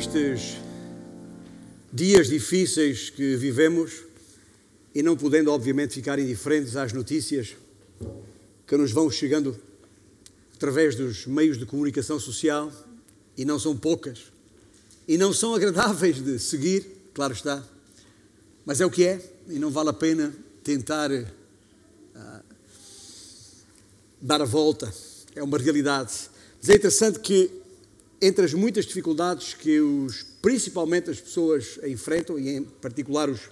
[0.00, 0.56] nestes
[1.92, 4.02] dias difíceis que vivemos
[4.94, 7.54] e não podendo, obviamente, ficar indiferentes às notícias
[8.66, 9.60] que nos vão chegando
[10.54, 12.72] através dos meios de comunicação social,
[13.36, 14.32] e não são poucas,
[15.06, 17.62] e não são agradáveis de seguir, claro está,
[18.64, 22.44] mas é o que é, e não vale a pena tentar uh,
[24.20, 24.90] dar a volta,
[25.34, 26.12] é uma realidade.
[26.58, 27.59] Mas é interessante que
[28.20, 33.50] entre as muitas dificuldades que os, principalmente as pessoas enfrentam, e em particular os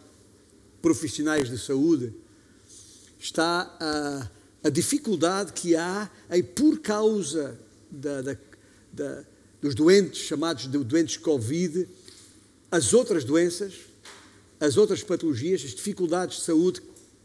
[0.82, 2.12] profissionais de saúde,
[3.18, 4.30] está a,
[4.64, 7.58] a dificuldade que há em, por causa
[7.90, 8.36] da, da,
[8.92, 9.24] da,
[9.60, 11.88] dos doentes chamados de doentes Covid,
[12.70, 13.74] as outras doenças,
[14.60, 16.82] as outras patologias, as dificuldades de saúde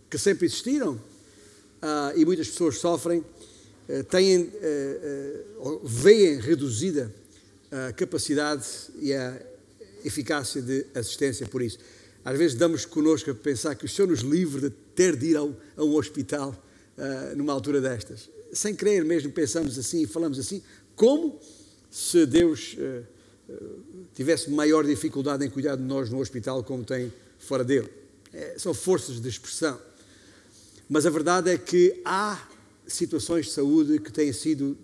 [0.09, 7.13] que sempre existiram uh, e muitas pessoas sofrem, uh, têm, uh, veem reduzida
[7.73, 8.65] a capacidade
[8.99, 9.41] e a
[10.05, 11.79] eficácia de assistência por isso.
[12.23, 15.37] Às vezes damos connosco a pensar que o Senhor nos livre de ter de ir
[15.37, 16.55] ao, a um hospital
[16.97, 18.29] uh, numa altura destas.
[18.51, 20.61] Sem querer mesmo pensamos assim e falamos assim,
[20.95, 21.39] como
[21.89, 23.03] se Deus uh,
[24.13, 27.89] tivesse maior dificuldade em cuidar de nós no hospital como tem fora dele.
[28.31, 29.79] É, são forças de expressão.
[30.87, 32.47] Mas a verdade é que há
[32.87, 34.77] situações de saúde que têm sido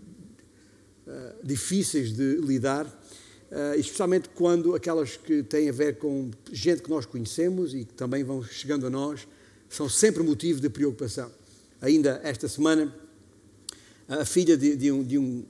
[1.12, 6.90] eh, difíceis de lidar, uh, especialmente quando aquelas que têm a ver com gente que
[6.92, 9.28] nós conhecemos e que também vão chegando a nós,
[9.68, 11.32] são sempre motivo de preocupação.
[11.82, 12.94] Ainda esta semana,
[14.08, 15.44] a filha de, de, um, de um,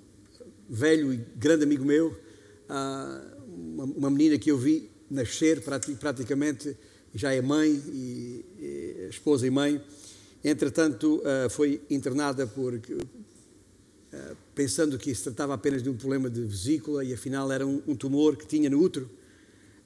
[0.70, 5.62] velho e grande amigo meu, uh, uma, uma, menina que eu vi nascer
[6.00, 6.78] praticamente,
[7.14, 9.84] já é mãe, e, e esposa e mãe,
[10.42, 12.80] entretanto foi internada por
[14.56, 17.96] pensando que se tratava apenas de um problema de vesícula e afinal era um, um
[17.96, 19.10] tumor que tinha no útero.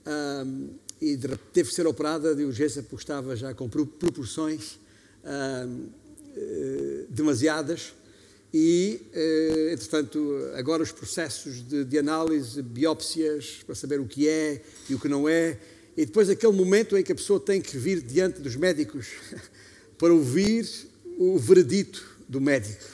[0.06, 0.70] Um,
[1.02, 1.18] e
[1.52, 4.80] teve que ser operada de urgência porque estava já com proporções
[5.26, 5.68] eh,
[7.10, 7.94] demasiadas.
[8.54, 9.02] E,
[9.72, 15.00] entretanto, agora os processos de, de análise, biópsias, para saber o que é e o
[15.00, 15.58] que não é,
[15.96, 19.08] e depois aquele momento em que a pessoa tem que vir diante dos médicos
[19.98, 20.68] para ouvir
[21.18, 22.93] o veredito do médico.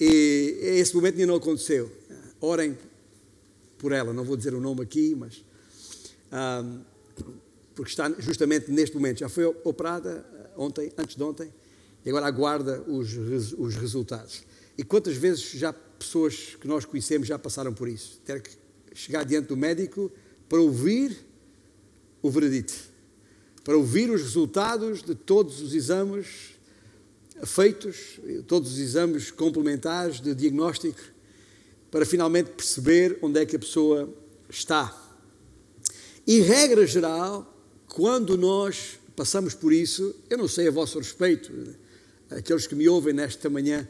[0.00, 1.90] E esse momento ainda não aconteceu.
[2.40, 2.76] Orem
[3.78, 5.44] por ela, não vou dizer o nome aqui, mas.
[6.32, 6.80] Um,
[7.74, 9.20] porque está justamente neste momento.
[9.20, 10.26] Já foi operada
[10.56, 11.52] ontem, antes de ontem,
[12.04, 13.16] e agora aguarda os,
[13.56, 14.42] os resultados.
[14.76, 18.20] E quantas vezes já pessoas que nós conhecemos já passaram por isso?
[18.24, 18.50] Ter que
[18.94, 20.10] chegar diante do médico
[20.48, 21.16] para ouvir
[22.20, 22.74] o veredito,
[23.64, 26.52] para ouvir os resultados de todos os exames
[27.44, 31.00] feitos, todos os exames complementares de diagnóstico,
[31.90, 34.12] para finalmente perceber onde é que a pessoa
[34.48, 34.98] está.
[36.26, 37.52] E, regra geral,
[37.88, 41.52] quando nós passamos por isso, eu não sei a vosso respeito,
[42.30, 43.86] aqueles que me ouvem nesta manhã,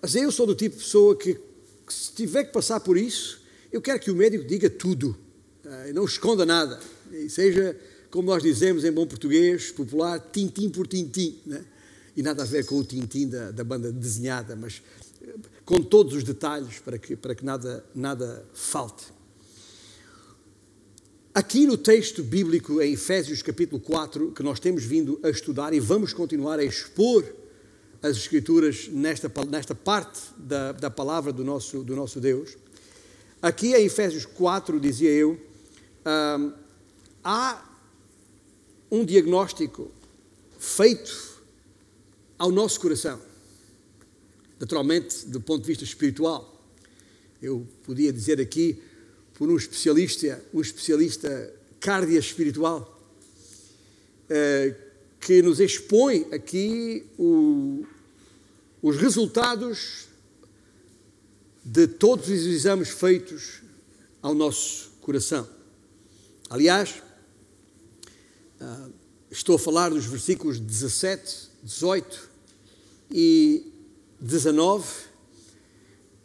[0.00, 3.40] mas eu sou do tipo de pessoa que, que se tiver que passar por isso,
[3.72, 5.16] eu quero que o médico diga tudo,
[5.64, 6.78] eh, não esconda nada,
[7.10, 7.76] e seja,
[8.10, 11.40] como nós dizemos em bom português popular, tintim por tintim.
[11.46, 11.64] Né?
[12.16, 14.82] E nada a ver com o tintim da, da banda desenhada, mas
[15.22, 15.34] eh,
[15.64, 19.12] com todos os detalhes para que, para que nada, nada falte.
[21.32, 25.78] Aqui no texto bíblico, em Efésios capítulo 4, que nós temos vindo a estudar e
[25.78, 27.24] vamos continuar a expor
[28.02, 32.56] as Escrituras nesta, nesta parte da, da palavra do nosso, do nosso Deus,
[33.40, 35.38] aqui em Efésios 4, dizia eu,
[36.04, 36.52] hum,
[37.22, 37.64] há
[38.90, 39.90] um diagnóstico
[40.58, 41.29] feito
[42.40, 43.20] ao nosso coração.
[44.58, 46.58] Naturalmente, do ponto de vista espiritual,
[47.42, 48.82] eu podia dizer aqui
[49.34, 52.98] por um especialista, um especialista cardia espiritual,
[54.30, 54.74] eh,
[55.20, 57.84] que nos expõe aqui o,
[58.80, 60.06] os resultados
[61.62, 63.60] de todos os exames feitos
[64.22, 65.46] ao nosso coração.
[66.48, 67.02] Aliás,
[68.58, 68.88] ah,
[69.30, 72.29] estou a falar dos versículos 17, 18
[73.10, 73.72] e
[74.20, 74.86] 19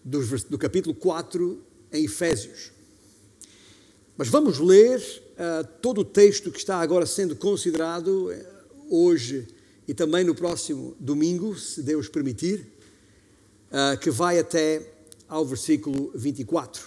[0.04, 1.62] do, do capítulo 4
[1.92, 2.72] em Efésios.
[4.18, 8.36] Mas vamos ler uh, todo o texto que está agora sendo considerado uh,
[8.90, 9.48] hoje
[9.88, 12.68] e também no próximo domingo, se Deus permitir,
[13.72, 14.94] uh, que vai até
[15.28, 16.84] ao versículo 24,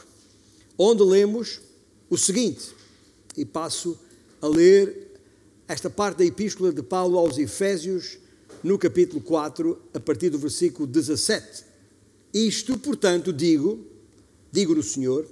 [0.76, 1.60] onde lemos
[2.08, 2.74] o seguinte,
[3.36, 3.98] e passo
[4.40, 5.08] a ler
[5.66, 8.18] esta parte da epístola de Paulo aos Efésios,
[8.62, 11.64] no capítulo 4, a partir do versículo 17.
[12.32, 13.84] Isto, portanto, digo,
[14.52, 15.26] digo no Senhor,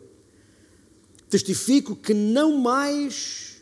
[1.28, 3.56] Testifico que não mais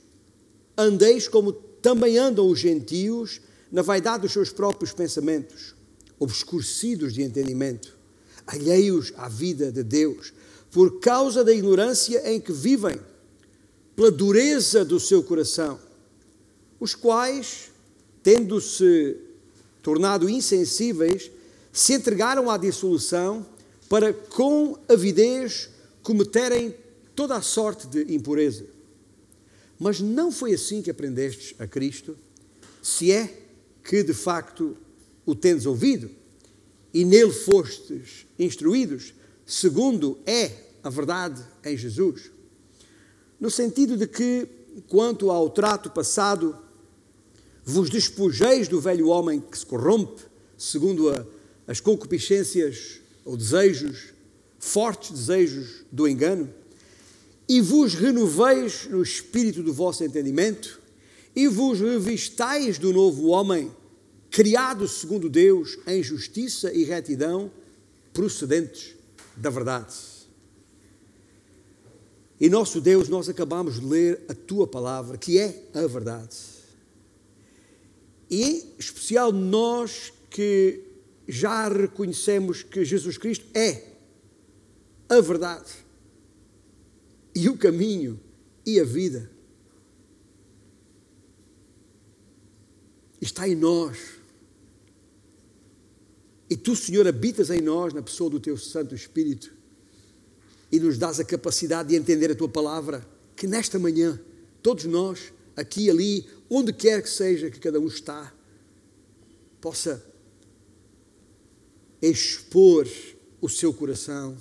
[0.77, 3.41] andeis como também andam os gentios
[3.73, 5.75] na vaidade dos seus próprios pensamentos,
[6.19, 7.97] obscurecidos de entendimento,
[8.47, 10.33] alheios à vida de Deus,
[10.71, 13.01] por causa da ignorância em que vivem,
[13.97, 15.79] pela dureza do seu coração,
[16.79, 17.71] os quais,
[18.23, 19.17] tendo-se
[19.85, 21.31] tornado insensíveis,
[21.71, 23.47] se entregaram à dissolução
[23.87, 25.69] para com avidez
[26.03, 26.75] cometerem
[27.15, 28.65] toda a sorte de impureza.
[29.79, 32.17] Mas não foi assim que aprendestes a Cristo,
[32.83, 33.47] se é
[33.85, 34.75] que de facto
[35.27, 36.11] o tendes ouvido
[36.93, 39.13] e nele fostes instruídos,
[39.45, 40.51] segundo é
[40.83, 42.31] a verdade em Jesus.
[43.39, 44.49] No sentido de que,
[44.89, 46.57] quanto ao trato passado,
[47.65, 50.23] vos despojeis do velho homem que se corrompe,
[50.59, 51.25] segundo a,
[51.67, 54.13] as concupiscências ou desejos,
[54.59, 56.53] fortes desejos do engano,
[57.49, 60.81] e vos renoveis no espírito do vosso entendimento,
[61.35, 63.71] e vos revistais do novo homem,
[64.31, 67.51] criado segundo Deus em justiça e retidão,
[68.13, 68.95] procedentes
[69.37, 69.95] da verdade.
[72.41, 76.54] E nosso Deus, nós acabamos de ler a tua palavra, que é a verdade.
[78.31, 80.83] E especial nós que
[81.27, 83.93] já reconhecemos que Jesus Cristo é
[85.09, 85.73] a verdade
[87.35, 88.21] e o caminho
[88.65, 89.31] e a vida.
[93.21, 93.99] Está em nós.
[96.49, 99.53] E tu, Senhor, habitas em nós na pessoa do teu Santo Espírito
[100.71, 103.07] e nos dás a capacidade de entender a tua palavra,
[103.37, 104.21] que nesta manhã,
[104.63, 108.33] todos nós, aqui, ali, onde quer que seja que cada um está,
[109.61, 110.05] possa
[112.01, 112.87] expor
[113.41, 114.37] o seu coração,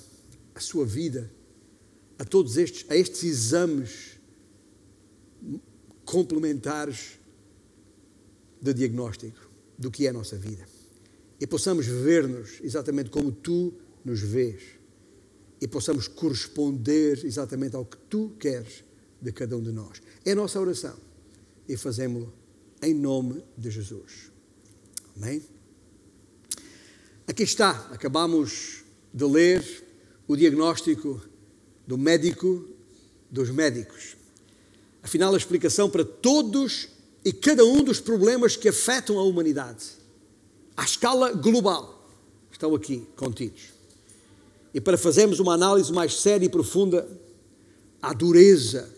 [0.54, 1.32] a sua vida,
[2.20, 4.20] a todos estes, a estes exames
[6.06, 7.20] complementares
[8.62, 10.66] de diagnóstico do que é a nossa vida.
[11.40, 13.74] E possamos ver-nos exatamente como tu
[14.06, 14.62] nos vês.
[15.60, 18.84] E possamos corresponder exatamente ao que tu queres
[19.22, 20.02] de cada um de nós.
[20.26, 20.96] É a nossa oração.
[21.68, 22.34] E fazemos-lo
[22.82, 24.32] em nome de Jesus.
[25.16, 25.42] Amém?
[27.26, 28.84] Aqui está, acabamos
[29.14, 29.64] de ler
[30.28, 31.22] o diagnóstico
[31.88, 32.68] do médico
[33.32, 34.16] dos médicos.
[35.02, 36.90] Afinal, a explicação para todos
[37.26, 39.86] e cada um dos problemas que afetam a humanidade,
[40.78, 42.08] à escala global,
[42.52, 43.74] estão aqui contidos.
[44.74, 47.08] E para fazermos uma análise mais séria e profunda
[48.02, 48.93] à dureza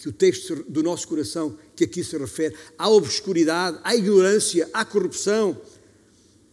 [0.00, 4.84] que o texto do nosso coração que aqui se refere, à obscuridade, à ignorância, à
[4.84, 5.60] corrupção,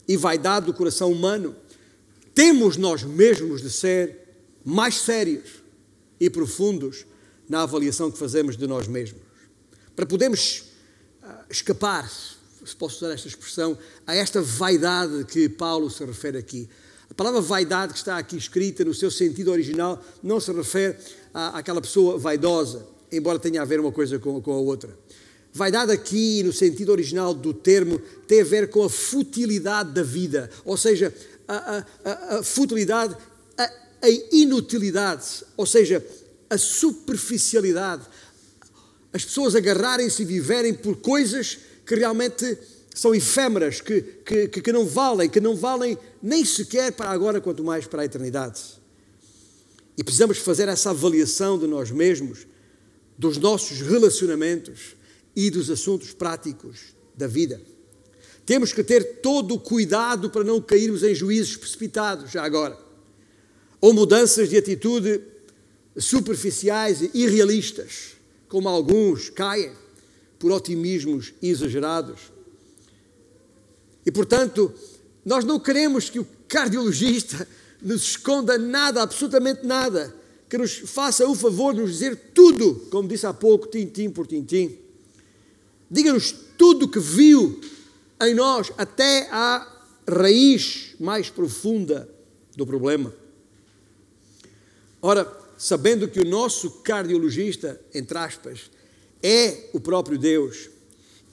[0.07, 1.55] e vaidade do coração humano,
[2.33, 4.19] temos nós mesmos de ser
[4.63, 5.63] mais sérios
[6.19, 7.05] e profundos
[7.49, 9.21] na avaliação que fazemos de nós mesmos.
[9.95, 10.63] Para podermos
[11.23, 16.69] uh, escapar, se posso usar esta expressão, a esta vaidade que Paulo se refere aqui.
[17.09, 20.97] A palavra vaidade que está aqui escrita no seu sentido original não se refere
[21.33, 24.97] à, àquela pessoa vaidosa, embora tenha a ver uma coisa com, com a outra.
[25.53, 30.49] Vaidade aqui, no sentido original do termo, tem a ver com a futilidade da vida,
[30.63, 31.13] ou seja,
[31.47, 33.15] a, a, a futilidade,
[33.57, 33.63] a,
[34.03, 36.05] a inutilidade, ou seja,
[36.49, 38.03] a superficialidade.
[39.11, 42.57] As pessoas agarrarem-se e viverem por coisas que realmente
[42.93, 47.63] são efêmeras, que, que, que não valem, que não valem nem sequer para agora, quanto
[47.63, 48.61] mais para a eternidade.
[49.97, 52.45] E precisamos fazer essa avaliação de nós mesmos,
[53.17, 54.97] dos nossos relacionamentos,
[55.37, 57.61] e dos assuntos práticos da vida.
[58.43, 62.75] Temos que ter todo o cuidado para não cairmos em juízos precipitados, já agora,
[63.79, 65.21] ou mudanças de atitude
[65.95, 68.15] superficiais e irrealistas,
[68.49, 69.71] como alguns caem
[70.39, 72.31] por otimismos exagerados.
[74.03, 74.73] E, portanto,
[75.23, 77.47] nós não queremos que o cardiologista
[77.79, 80.15] nos esconda nada, absolutamente nada,
[80.49, 84.25] que nos faça o favor de nos dizer tudo, como disse há pouco, tintim por
[84.25, 84.77] tintim.
[85.89, 87.59] Diga-nos tudo que viu
[88.21, 89.67] em nós, até à
[90.07, 92.09] raiz mais profunda
[92.55, 93.13] do problema.
[95.01, 98.71] Ora, sabendo que o nosso cardiologista, entre aspas,
[99.21, 100.69] é o próprio Deus,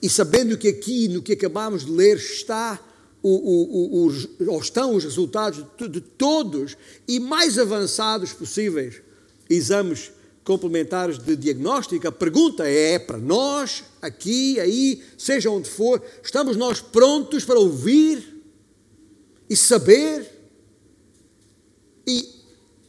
[0.01, 2.79] e sabendo que aqui, no que acabamos de ler, está
[3.23, 9.01] o, o, o, ou estão os resultados de todos e mais avançados possíveis
[9.49, 10.11] exames
[10.43, 16.55] complementares de diagnóstico, a pergunta é, é para nós, aqui, aí, seja onde for, estamos
[16.55, 18.43] nós prontos para ouvir
[19.49, 20.31] e saber
[22.07, 22.29] e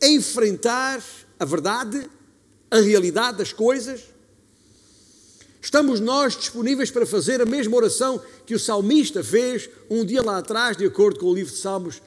[0.02, 1.02] enfrentar
[1.38, 2.10] a verdade
[2.70, 4.02] a realidade das coisas?
[5.60, 10.38] Estamos nós disponíveis para fazer a mesma oração que o salmista fez um dia lá
[10.38, 12.00] atrás, de acordo com o livro de Salmos,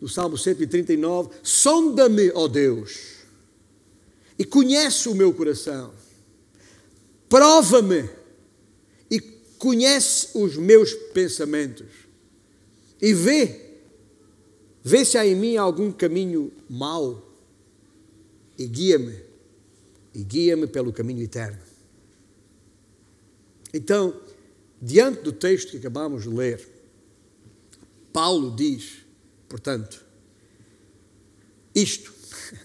[0.00, 1.30] do Salmo 139?
[1.42, 3.21] Sonda-me, ó Deus,
[4.38, 5.92] e conhece o meu coração,
[7.28, 8.08] prova-me
[9.10, 9.20] e
[9.58, 11.88] conhece os meus pensamentos,
[13.00, 13.78] e vê,
[14.82, 17.30] vê se há em mim algum caminho mau,
[18.58, 19.18] e guia-me,
[20.14, 21.60] e guia-me pelo caminho eterno.
[23.72, 24.20] Então,
[24.80, 26.68] diante do texto que acabamos de ler,
[28.12, 28.98] Paulo diz,
[29.48, 30.04] portanto,
[31.74, 32.12] isto,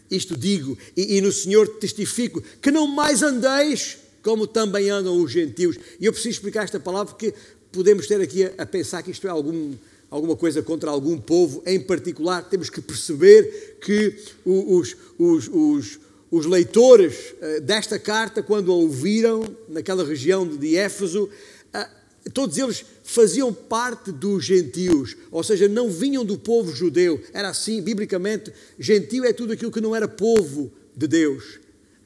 [0.09, 3.97] isto digo, e, e, no Senhor testifico, que não mais andeis
[4.27, 5.77] como também andam os gentios.
[6.00, 7.33] E eu preciso explicar esta palavra porque
[7.71, 9.74] podemos ter aqui a, a pensar que isto é algum,
[10.12, 12.43] alguma coisa contra algum povo em particular.
[12.43, 19.45] Temos que perceber que os, os, os, os leitores uh, desta carta, quando a ouviram
[19.69, 21.29] naquela região de Éfeso,
[22.29, 27.22] todos eles faziam parte dos gentios, ou seja, não vinham do povo judeu.
[27.34, 31.60] Era assim, biblicamente, gentio é tudo aquilo que não era povo de Deus,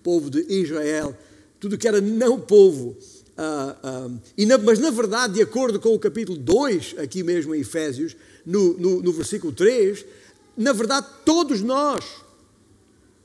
[0.03, 1.17] povo de Israel,
[1.59, 2.97] tudo que era não povo.
[3.37, 7.61] Uh, e na, mas, na verdade, de acordo com o capítulo 2, aqui mesmo em
[7.61, 10.05] Efésios, no, no, no versículo 3,
[10.57, 12.05] na verdade, todos nós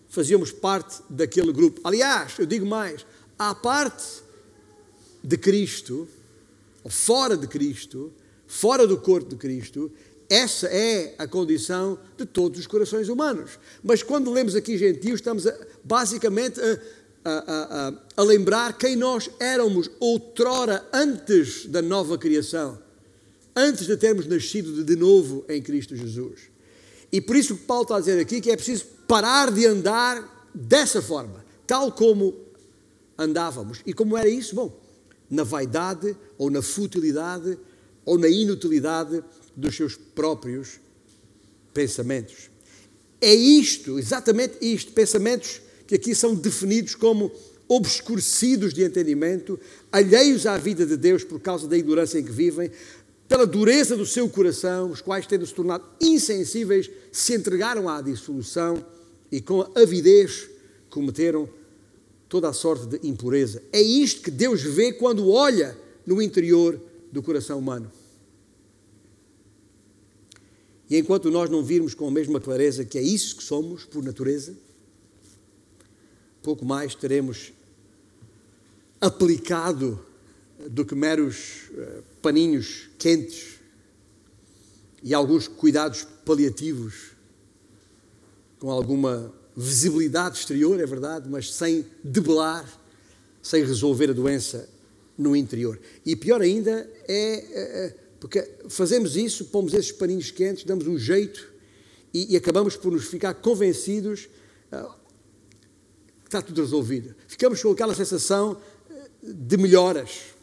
[0.08, 1.80] fazíamos parte daquele grupo.
[1.84, 3.04] Aliás, eu digo mais,
[3.38, 4.22] à parte
[5.22, 6.08] de Cristo,
[6.86, 8.12] ou fora de Cristo,
[8.46, 9.90] fora do corpo de Cristo,
[10.30, 13.58] essa é a condição de todos os corações humanos.
[13.82, 16.60] Mas quando lemos aqui gentios, estamos a, basicamente
[17.24, 22.78] a, a, a, lembrar quem nós éramos outrora antes da nova criação,
[23.56, 26.42] antes de termos nascido de, novo em Cristo Jesus.
[27.10, 30.48] E por isso que Paulo está a dizer aqui que é preciso parar de andar
[30.54, 32.32] dessa forma, tal como
[33.18, 33.80] andávamos.
[33.84, 34.54] E como era isso?
[34.54, 34.85] Bom,
[35.30, 37.58] na vaidade ou na futilidade
[38.04, 39.22] ou na inutilidade
[39.56, 40.80] dos seus próprios
[41.72, 42.50] pensamentos.
[43.20, 47.32] É isto, exatamente isto, pensamentos que aqui são definidos como
[47.68, 49.58] obscurecidos de entendimento,
[49.90, 52.70] alheios à vida de Deus por causa da ignorância em que vivem,
[53.28, 58.84] pela dureza do seu coração, os quais, tendo se tornado insensíveis, se entregaram à dissolução
[59.32, 60.48] e com avidez
[60.88, 61.48] cometeram
[62.36, 63.62] toda a sorte de impureza.
[63.72, 65.74] É isto que Deus vê quando olha
[66.04, 66.78] no interior
[67.10, 67.90] do coração humano.
[70.90, 74.04] E enquanto nós não virmos com a mesma clareza que é isso que somos por
[74.04, 74.54] natureza,
[76.42, 77.54] pouco mais teremos
[79.00, 79.98] aplicado
[80.68, 83.54] do que meros uh, paninhos quentes
[85.02, 87.12] e alguns cuidados paliativos
[88.58, 92.64] com alguma visibilidade exterior, é verdade, mas sem debelar,
[93.42, 94.68] sem resolver a doença
[95.16, 95.80] no interior.
[96.04, 100.98] E pior ainda é, é, é porque fazemos isso, pomos esses paninhos quentes, damos um
[100.98, 101.52] jeito
[102.12, 104.28] e, e acabamos por nos ficar convencidos
[104.72, 104.92] uh,
[106.22, 107.14] que está tudo resolvido.
[107.28, 108.60] Ficamos com aquela sensação
[108.90, 110.34] eh, de melhoras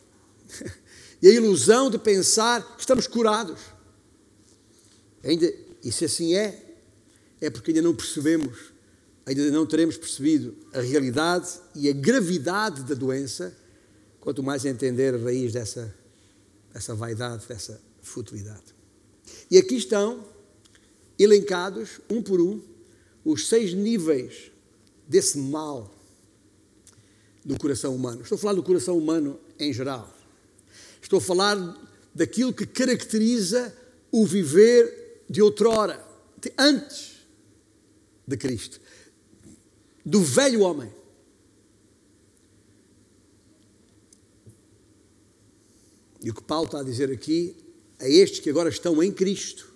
[1.21, 3.59] e a ilusão de pensar que estamos curados.
[5.23, 5.53] Ainda,
[5.83, 6.77] e se assim é,
[7.41, 8.72] é porque ainda não percebemos
[9.25, 13.55] ainda não teremos percebido a realidade e a gravidade da doença,
[14.19, 15.93] quanto mais entender a raiz dessa,
[16.73, 18.75] dessa vaidade, dessa futilidade.
[19.49, 20.25] E aqui estão
[21.17, 22.61] elencados, um por um,
[23.23, 24.51] os seis níveis
[25.07, 25.93] desse mal
[27.45, 28.21] do coração humano.
[28.21, 30.13] Estou a falar do coração humano em geral.
[31.01, 31.55] Estou a falar
[32.13, 33.73] daquilo que caracteriza
[34.11, 36.05] o viver de outrora,
[36.57, 37.13] antes
[38.27, 38.79] de Cristo
[40.05, 40.91] do velho homem.
[46.21, 47.55] E o que Paulo está a dizer aqui
[47.99, 49.73] a estes que agora estão em Cristo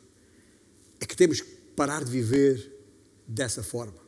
[1.00, 2.74] é que temos que parar de viver
[3.28, 4.00] dessa forma.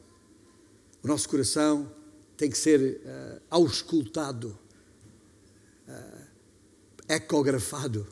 [1.04, 1.92] O nosso coração
[2.38, 4.58] tem que ser uh, auscultado,
[5.88, 6.28] uh,
[7.08, 8.08] ecografado,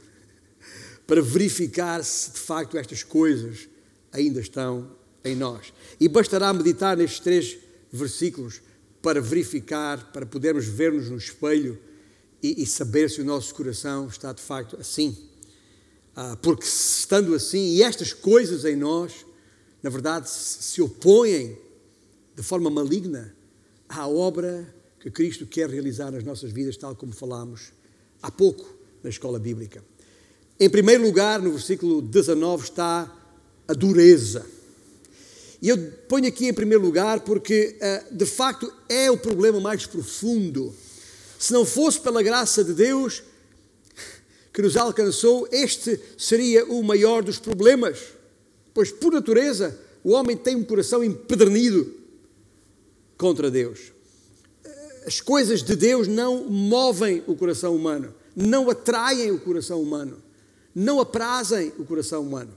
[1.07, 3.69] para verificar se de facto estas coisas
[4.11, 4.91] ainda estão
[5.23, 5.73] em nós.
[5.99, 7.57] E bastará meditar nestes três
[7.91, 8.61] versículos
[9.01, 11.79] para verificar, para podermos ver-nos no espelho
[12.41, 15.15] e, e, saber se o nosso coração está de facto assim.
[16.15, 19.25] Ah, porque estando assim, e estas coisas em nós,
[19.81, 21.57] na verdade, se opõem
[22.35, 23.35] de forma maligna
[23.87, 27.71] à obra que Cristo quer realizar nas nossas vidas, tal como falámos
[28.21, 29.83] há pouco na escola bíblica.
[30.59, 33.15] Em primeiro lugar, no versículo 19, está
[33.67, 34.45] a dureza.
[35.61, 39.85] E eu ponho aqui em primeiro lugar porque, uh, de facto, é o problema mais
[39.85, 40.73] profundo.
[41.39, 43.23] Se não fosse pela graça de Deus
[44.53, 47.99] que nos alcançou, este seria o maior dos problemas.
[48.73, 51.93] Pois, por natureza, o homem tem um coração empedernido
[53.17, 53.91] contra Deus.
[55.05, 60.21] As coisas de Deus não movem o coração humano, não atraem o coração humano,
[60.73, 62.53] não aprazem o coração humano.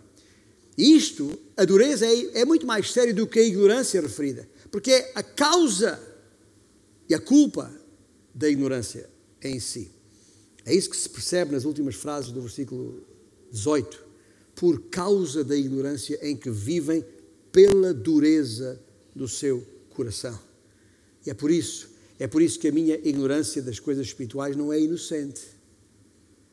[0.81, 5.13] Isto, a dureza, é, é muito mais sério do que a ignorância referida, porque é
[5.15, 6.01] a causa
[7.07, 7.71] e a culpa
[8.35, 9.11] da ignorância
[9.43, 9.91] em si.
[10.65, 13.05] É isso que se percebe nas últimas frases do versículo
[13.53, 14.03] 18.
[14.55, 17.05] Por causa da ignorância em que vivem
[17.53, 18.81] pela dureza
[19.15, 20.39] do seu coração.
[21.27, 24.73] E é por isso, é por isso que a minha ignorância das coisas espirituais não
[24.73, 25.43] é inocente.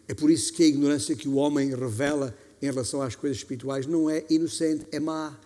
[0.05, 3.86] É por isso que a ignorância que o homem revela em relação às coisas espirituais
[3.86, 5.38] não é inocente, é má,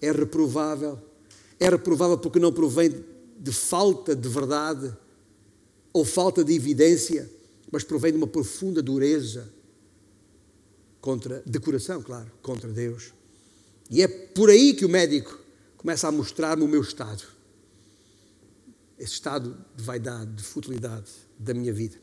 [0.00, 0.98] é reprovável.
[1.58, 3.04] É reprovável porque não provém
[3.38, 4.94] de falta de verdade
[5.92, 7.30] ou falta de evidência,
[7.70, 9.50] mas provém de uma profunda dureza
[11.00, 13.12] contra, de coração, claro, contra Deus.
[13.90, 15.38] E é por aí que o médico
[15.76, 17.22] começa a mostrar-me o meu estado.
[18.98, 21.96] Esse estado de vaidade, de futilidade da minha vida.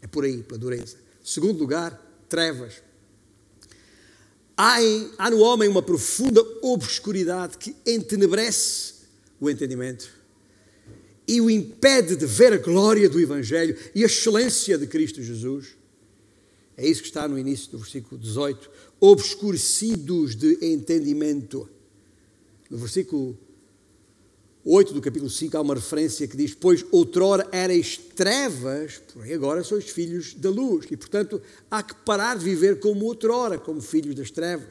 [0.00, 0.96] É por aí, pela dureza.
[1.24, 2.82] Segundo lugar, trevas.
[4.60, 8.94] Há, em, há no homem uma profunda obscuridade que entenebrece
[9.40, 10.10] o entendimento
[11.28, 15.76] e o impede de ver a glória do Evangelho e a excelência de Cristo Jesus.
[16.76, 18.68] É isso que está no início do versículo 18.
[18.98, 21.70] Obscurecidos de entendimento.
[22.68, 23.38] No versículo
[24.70, 29.64] 8 do capítulo 5 há uma referência que diz: Pois outrora erais trevas, porém agora
[29.64, 30.84] sois filhos da luz.
[30.90, 34.68] E portanto há que parar de viver como outrora, como filhos das trevas.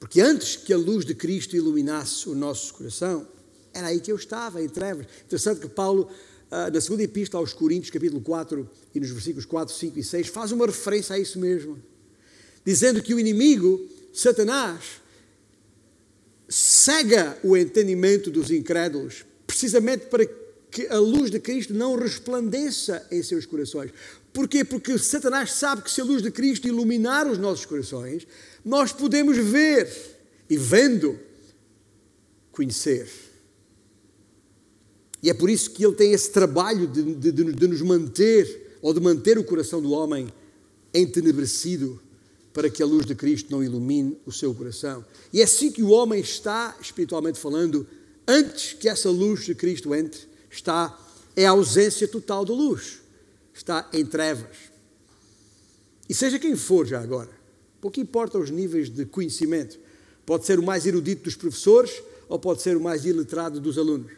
[0.00, 3.24] Porque antes que a luz de Cristo iluminasse o nosso coração,
[3.72, 5.06] era aí que eu estava, em trevas.
[5.24, 6.10] Interessante que Paulo,
[6.50, 10.26] ah, na segunda epístola aos Coríntios, capítulo 4, e nos versículos 4, 5 e 6,
[10.26, 11.78] faz uma referência a isso mesmo,
[12.64, 13.80] dizendo que o inimigo,
[14.12, 15.00] Satanás,
[16.50, 20.26] cega o entendimento dos incrédulos, precisamente para
[20.70, 23.92] que a luz de Cristo não resplandeça em seus corações.
[24.32, 24.64] Porquê?
[24.64, 28.26] Porque Satanás sabe que se a luz de Cristo iluminar os nossos corações,
[28.64, 29.88] nós podemos ver
[30.48, 31.18] e vendo,
[32.50, 33.08] conhecer.
[35.22, 38.92] E é por isso que ele tem esse trabalho de, de, de nos manter, ou
[38.92, 40.28] de manter o coração do homem
[40.92, 42.00] entenebrecido
[42.52, 45.04] para que a luz de Cristo não ilumine o seu coração.
[45.32, 47.86] E é assim que o homem está, espiritualmente falando,
[48.26, 50.98] antes que essa luz de Cristo entre, está
[51.36, 53.00] é a ausência total de luz.
[53.54, 54.56] Está em trevas.
[56.08, 57.30] E seja quem for já agora,
[57.80, 59.78] pouco importa os níveis de conhecimento.
[60.26, 64.12] Pode ser o mais erudito dos professores ou pode ser o mais iletrado dos alunos.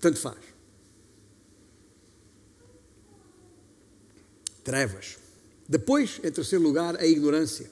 [0.00, 0.38] Tanto faz.
[4.62, 5.23] Trevas.
[5.68, 7.70] Depois, em terceiro lugar, a ignorância.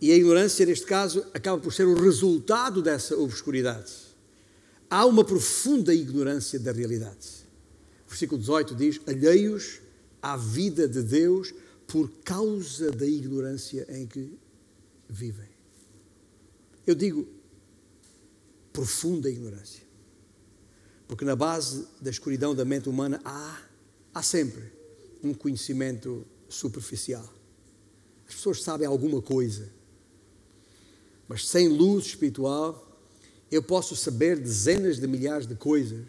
[0.00, 3.92] E a ignorância, neste caso, acaba por ser o resultado dessa obscuridade.
[4.88, 7.44] Há uma profunda ignorância da realidade.
[8.06, 9.80] O versículo 18 diz: alheios
[10.22, 11.52] à vida de Deus
[11.86, 14.38] por causa da ignorância em que
[15.08, 15.48] vivem.
[16.86, 17.28] Eu digo
[18.72, 19.82] profunda ignorância.
[21.06, 23.60] Porque na base da escuridão da mente humana há,
[24.14, 24.72] há sempre
[25.22, 27.26] um conhecimento superficial.
[28.28, 29.70] As pessoas sabem alguma coisa,
[31.26, 32.86] mas sem luz espiritual,
[33.50, 36.06] eu posso saber dezenas de milhares de coisas,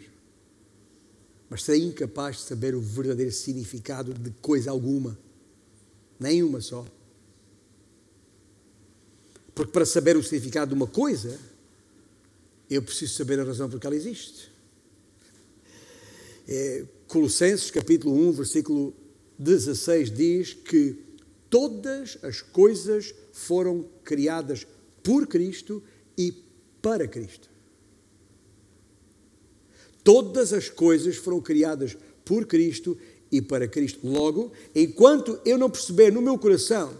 [1.48, 5.18] mas serei incapaz de saber o verdadeiro significado de coisa alguma,
[6.18, 6.86] nenhuma só.
[9.54, 11.38] Porque para saber o significado de uma coisa,
[12.70, 14.50] eu preciso saber a razão por que ela existe.
[16.48, 18.94] É, Colossenses capítulo 1, versículo
[19.42, 20.96] 16 diz que
[21.50, 24.66] todas as coisas foram criadas
[25.02, 25.82] por Cristo
[26.16, 26.32] e
[26.80, 27.50] para Cristo.
[30.04, 32.96] Todas as coisas foram criadas por Cristo
[33.30, 34.06] e para Cristo.
[34.06, 36.96] Logo, enquanto eu não perceber no meu coração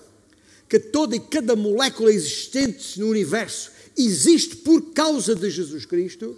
[0.68, 6.36] que toda e cada molécula existente no universo existe por causa de Jesus Cristo,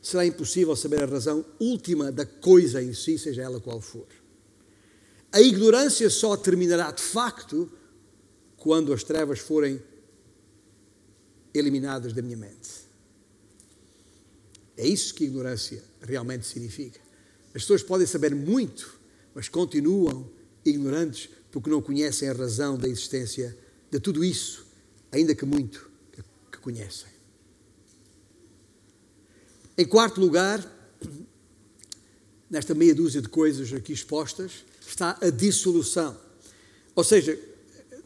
[0.00, 4.19] será impossível saber a razão última da coisa em si, seja ela qual for.
[5.32, 7.70] A ignorância só terminará de facto
[8.56, 9.80] quando as trevas forem
[11.54, 12.70] eliminadas da minha mente.
[14.76, 17.00] É isso que ignorância realmente significa.
[17.48, 18.98] As pessoas podem saber muito,
[19.34, 20.30] mas continuam
[20.64, 23.56] ignorantes porque não conhecem a razão da existência
[23.90, 24.66] de tudo isso,
[25.10, 27.08] ainda que muito, que reconhecem.
[29.76, 30.64] Em quarto lugar,
[32.48, 36.16] nesta meia dúzia de coisas aqui expostas, está a dissolução.
[36.94, 37.38] Ou seja,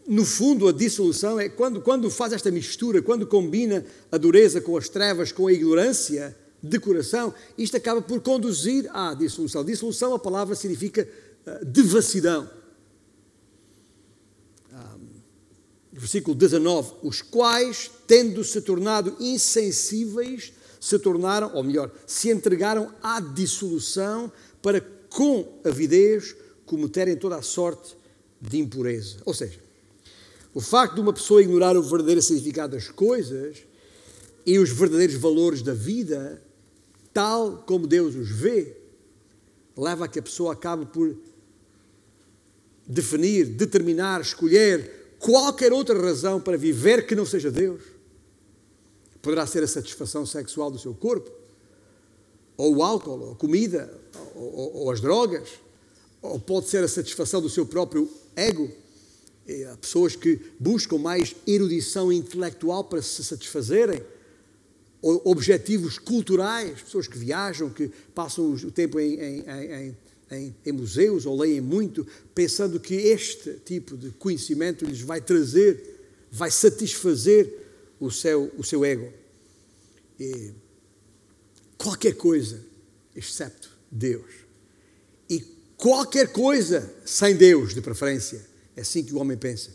[0.06, 4.76] no fundo, a dissolução é quando, quando faz esta mistura, quando combina a dureza com
[4.76, 9.64] as trevas, com a ignorância de coração, isto acaba por conduzir à dissolução.
[9.64, 11.08] Dissolução, a palavra significa
[11.46, 12.48] uh, devassidão.
[15.94, 24.30] versículo 19: Os quais, tendo-se tornado insensíveis, se tornaram, ou melhor, se entregaram à dissolução
[24.60, 26.34] para com avidez
[26.66, 27.96] cometerem toda a sorte
[28.40, 29.18] de impureza.
[29.24, 29.58] Ou seja,
[30.52, 33.64] o facto de uma pessoa ignorar o verdadeiro significado das coisas
[34.46, 36.42] e os verdadeiros valores da vida,
[37.12, 38.76] tal como Deus os vê,
[39.76, 41.16] leva a que a pessoa acabe por
[42.86, 47.82] definir, determinar, escolher qualquer outra razão para viver que não seja Deus.
[49.22, 51.30] Poderá ser a satisfação sexual do seu corpo,
[52.56, 53.92] ou o álcool, ou a comida,
[54.34, 55.48] ou, ou, ou as drogas,
[56.24, 58.70] ou pode ser a satisfação do seu próprio ego.
[59.46, 64.02] E há pessoas que buscam mais erudição intelectual para se satisfazerem,
[65.02, 69.96] ou objetivos culturais, pessoas que viajam, que passam o tempo em, em,
[70.30, 76.08] em, em, museus ou leem muito, pensando que este tipo de conhecimento lhes vai trazer,
[76.32, 77.52] vai satisfazer
[78.00, 79.12] o seu, o seu ego.
[80.18, 80.52] E
[81.76, 82.64] qualquer coisa,
[83.14, 84.43] excepto Deus.
[85.76, 88.44] Qualquer coisa sem Deus, de preferência.
[88.76, 89.70] É assim que o homem pensa.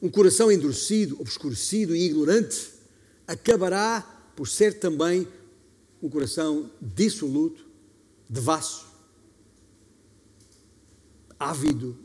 [0.00, 2.72] Um coração endurecido, obscurecido e ignorante
[3.26, 4.02] acabará
[4.36, 5.26] por ser também
[6.02, 7.66] um coração dissoluto,
[8.28, 8.86] devasso,
[11.38, 11.98] ávido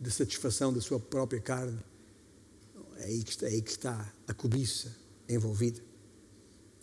[0.00, 1.78] de satisfação da sua própria carne.
[2.98, 4.94] É aí que está, é aí que está a cobiça
[5.28, 5.80] envolvida.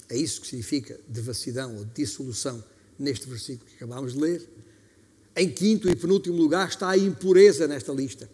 [0.10, 2.64] É isso que significa devassidão ou dissolução
[3.00, 4.50] neste versículo que acabámos de ler.
[5.36, 8.30] Em quinto e penúltimo lugar está a impureza nesta lista.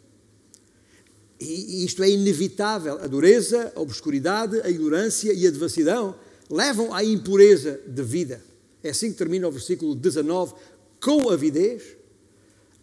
[1.40, 3.00] E isto é inevitável.
[3.00, 6.16] A dureza, a obscuridade, a ignorância e a devassidão
[6.50, 8.44] levam à impureza de vida.
[8.84, 10.56] É assim que termina o versículo 19.
[11.00, 11.84] Com avidez,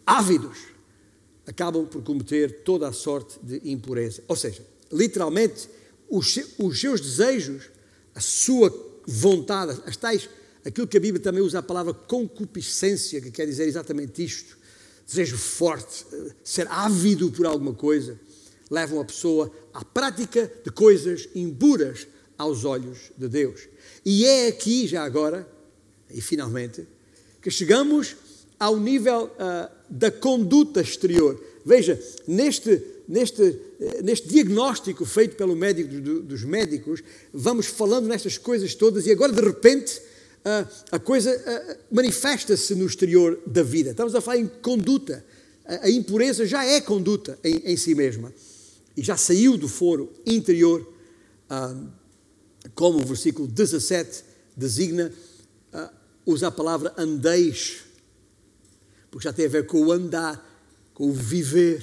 [0.05, 0.57] ávidos,
[1.45, 4.23] acabam por cometer toda a sorte de impureza.
[4.27, 5.69] Ou seja, literalmente,
[6.09, 6.33] os,
[6.79, 7.69] seus desejos,
[8.13, 8.73] a sua
[9.05, 10.29] vontade, as tais,
[10.65, 14.57] aquilo que a Bíblia também usa a palavra concupiscência, que quer dizer exatamente isto,
[15.07, 16.05] desejo forte,
[16.43, 18.19] ser ávido por alguma coisa,
[18.69, 23.61] levam a pessoa à prática de coisas impuras aos olhos de Deus.
[24.03, 25.47] E é aqui, já agora,
[26.09, 26.87] e finalmente,
[27.41, 28.15] que chegamos
[28.59, 31.39] ao nível uh, da conduta exterior.
[31.63, 33.59] Veja, neste, neste,
[34.03, 35.89] neste diagnóstico feito pelo médico
[36.21, 40.01] dos médicos, vamos falando nestas coisas todas e agora de repente
[40.91, 41.31] a coisa
[41.91, 43.91] manifesta-se no exterior da vida.
[43.91, 45.25] Estamos a falar em conduta.
[45.65, 48.31] A, impureza já é conduta em, em, si mesma
[48.95, 50.87] e já saiu do foro interior,
[52.75, 54.23] como o versículo 17
[54.55, 55.11] designa,
[56.25, 57.85] usa a palavra andeis
[59.15, 60.45] porque já tem a ver com o andar,
[60.93, 61.79] com o viver,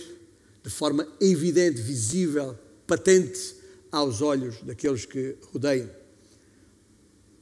[0.62, 2.54] de forma evidente, visível,
[2.86, 3.56] patente
[3.90, 5.88] aos olhos daqueles que rodeiam.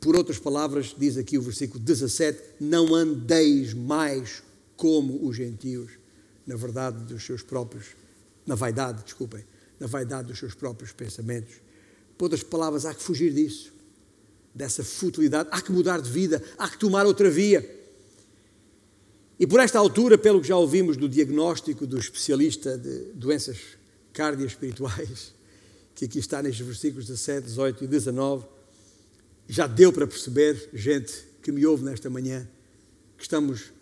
[0.00, 4.42] Por outras palavras, diz aqui o versículo 17: Não andeis mais
[4.76, 5.92] como os gentios,
[6.46, 7.88] na verdade dos seus próprios,
[8.46, 9.44] na vaidade, desculpem,
[9.78, 11.54] na vaidade dos seus próprios pensamentos.
[12.16, 13.72] Por outras palavras, há que fugir disso,
[14.54, 17.78] dessa futilidade, há que mudar de vida, há que tomar outra via.
[19.38, 23.58] E por esta altura, pelo que já ouvimos do diagnóstico do especialista de doenças
[24.12, 25.34] cardioespirituais,
[25.94, 28.46] que aqui está nestes versículos 17, 18 e 19,
[29.50, 32.48] já deu para perceber, gente que me ouve nesta manhã,
[33.18, 33.72] que estamos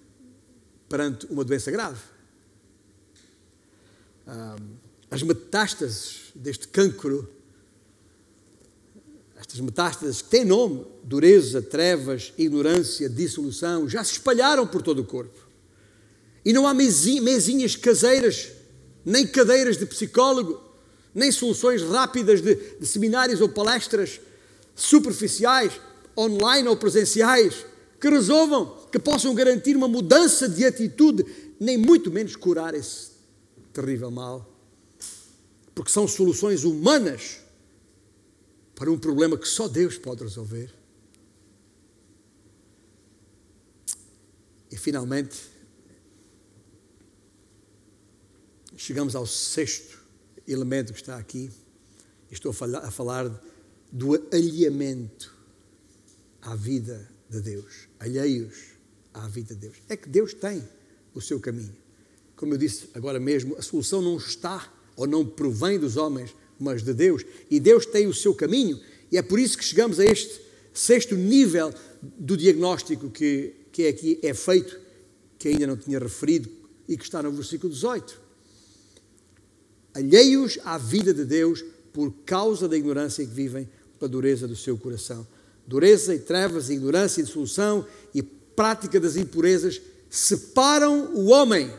[0.88, 2.00] perante uma doença grave.
[5.10, 7.30] As metástases deste cancro,
[9.36, 15.04] estas metástases que têm nome, dureza, trevas, ignorância, dissolução, já se espalharam por todo o
[15.04, 15.38] corpo.
[16.46, 18.52] E não há mesinhas caseiras,
[19.04, 20.62] nem cadeiras de psicólogo,
[21.14, 24.18] nem soluções rápidas de, de seminários ou palestras
[24.78, 25.80] superficiais,
[26.16, 27.66] online ou presenciais,
[28.00, 31.26] que resolvam, que possam garantir uma mudança de atitude,
[31.58, 33.10] nem muito menos curar esse
[33.72, 34.48] terrível mal.
[35.74, 37.40] Porque são soluções humanas
[38.74, 40.72] para um problema que só Deus pode resolver.
[44.70, 45.36] E finalmente,
[48.76, 49.98] chegamos ao sexto
[50.46, 51.50] elemento que está aqui.
[52.30, 53.42] Estou a falar,
[53.90, 55.34] do alheamento
[56.42, 58.54] à vida de Deus, alheios
[59.12, 59.76] à vida de Deus.
[59.88, 60.62] É que Deus tem
[61.14, 61.76] o seu caminho.
[62.36, 66.82] Como eu disse agora mesmo, a solução não está ou não provém dos homens, mas
[66.82, 67.24] de Deus.
[67.50, 70.40] E Deus tem o seu caminho, e é por isso que chegamos a este
[70.72, 71.72] sexto nível
[72.02, 74.78] do diagnóstico que, que aqui é feito,
[75.38, 76.48] que ainda não tinha referido
[76.88, 78.20] e que está no versículo 18.
[79.94, 84.76] Alheios à vida de Deus por causa da ignorância que vivem pela dureza do seu
[84.76, 85.26] coração.
[85.66, 91.70] Dureza e trevas, ignorância e dissolução e prática das impurezas separam o homem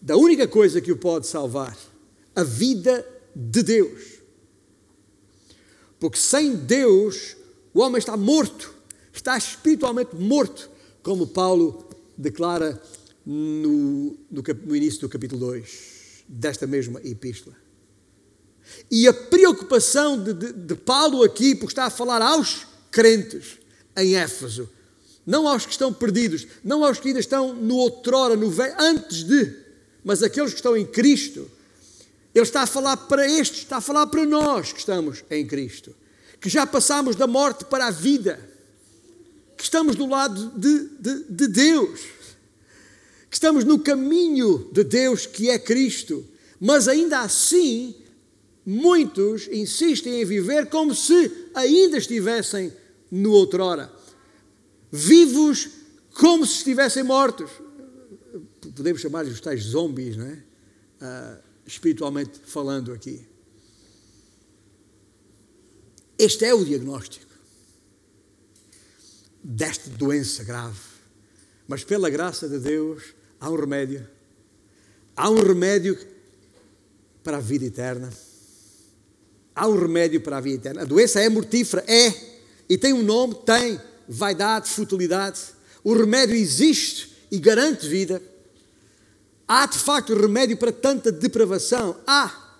[0.00, 1.76] da única coisa que o pode salvar,
[2.34, 4.18] a vida de Deus.
[5.98, 7.36] Porque sem Deus
[7.74, 8.74] o homem está morto,
[9.12, 10.70] está espiritualmente morto,
[11.02, 12.80] como Paulo declara
[13.24, 17.56] no, no, no início do capítulo 2 desta mesma epístola.
[18.90, 23.58] E a preocupação de, de, de, Paulo aqui, porque está a falar aos crentes
[23.96, 24.68] em Éfeso,
[25.26, 29.54] não aos que estão perdidos, não aos que ainda estão no outrora, no antes de,
[30.04, 31.50] mas aqueles que estão em Cristo.
[32.34, 35.94] Ele está a falar para estes, está a falar para nós que estamos em Cristo,
[36.40, 38.38] que já passamos da morte para a vida,
[39.56, 42.18] que estamos do lado de, de, de Deus
[43.30, 46.24] que estamos no caminho de Deus que é Cristo,
[46.60, 47.94] mas ainda assim,
[48.70, 52.70] muitos insistem em viver como se ainda estivessem
[53.10, 53.90] no outrora,
[54.92, 55.70] vivos
[56.12, 57.50] como se estivessem mortos.
[58.76, 60.44] Podemos chamar-lhes os tais zombies, não é?
[61.00, 63.26] Uh, espiritualmente falando aqui.
[66.18, 67.32] Este é o diagnóstico
[69.42, 70.78] desta doença grave.
[71.66, 74.06] Mas pela graça de Deus, há um remédio.
[75.16, 75.98] Há um remédio
[77.24, 78.12] para a vida eterna.
[79.58, 80.82] Há um remédio para a vida eterna.
[80.82, 81.84] A doença é mortífera?
[81.86, 82.14] É.
[82.68, 83.34] E tem um nome?
[83.44, 83.80] Tem.
[84.08, 85.40] Vaidade, futilidade.
[85.82, 88.22] O remédio existe e garante vida.
[89.46, 91.96] Há de facto remédio para tanta depravação?
[92.06, 92.56] Há.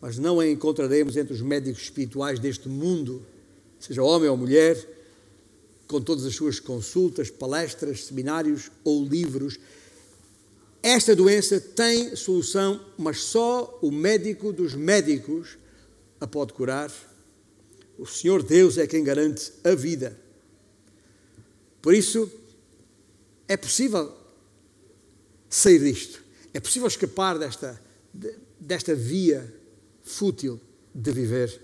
[0.00, 3.24] Mas não a encontraremos entre os médicos espirituais deste mundo,
[3.80, 4.76] seja homem ou mulher,
[5.88, 9.58] com todas as suas consultas, palestras, seminários ou livros
[10.84, 15.56] esta doença tem solução, mas só o médico dos médicos
[16.24, 16.90] a pode curar.
[17.98, 20.18] O Senhor Deus é quem garante a vida.
[21.82, 22.30] Por isso,
[23.46, 24.10] é possível
[25.50, 26.22] sair disto.
[26.54, 27.78] É possível escapar desta,
[28.58, 29.54] desta via
[30.02, 30.58] fútil
[30.94, 31.60] de viver.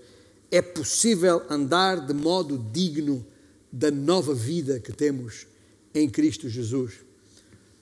[0.51, 3.25] É possível andar de modo digno
[3.71, 5.47] da nova vida que temos
[5.91, 6.99] em Cristo Jesus.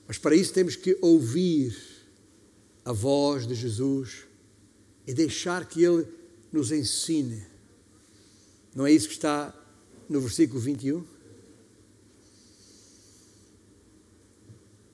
[0.07, 1.77] Mas para isso temos que ouvir
[2.85, 4.23] a voz de Jesus
[5.05, 6.18] e deixar que Ele
[6.51, 7.45] nos ensine.
[8.75, 9.53] Não é isso que está
[10.07, 10.99] no versículo 21?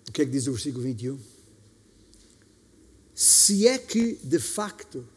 [0.07, 1.19] O que é que diz o versículo 21?
[3.13, 5.07] Se é que de facto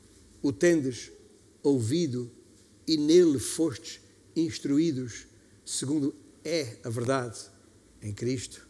[0.43, 1.11] o tendes
[1.63, 2.31] ouvido
[2.87, 4.01] e nele fostes
[4.35, 5.27] instruídos,
[5.65, 7.39] segundo é a verdade
[8.01, 8.69] em Cristo,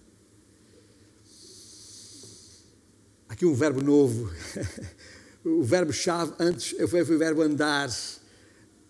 [3.28, 4.32] Aqui um verbo novo.
[5.48, 7.90] o verbo-chave antes foi o verbo andar.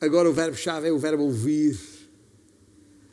[0.00, 1.78] Agora o verbo-chave é o verbo ouvir.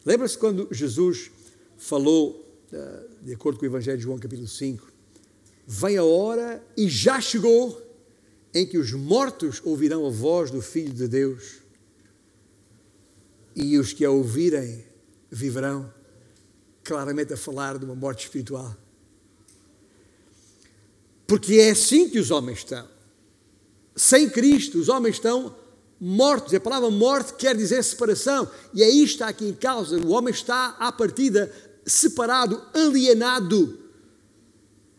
[0.05, 1.31] Lembra-se quando Jesus
[1.77, 4.91] falou, eh, de acordo com o Evangelho de João, capítulo 5,
[5.65, 7.81] vem a hora e já chegou
[8.53, 11.59] em que os mortos ouvirão a voz do Filho de Deus
[13.55, 14.85] e os que a ouvirem
[15.31, 15.91] viverão,
[16.83, 18.75] claramente a falar de uma morte espiritual.
[21.27, 22.94] Porque é assim que os homens estão.
[23.95, 25.55] Sem Cristo, os homens estão
[25.99, 26.53] mortos.
[26.53, 28.49] A palavra morte quer dizer separação.
[28.73, 29.97] E aí está aqui em causa.
[29.97, 31.51] O homem está, à partida,
[31.85, 33.79] separado, alienado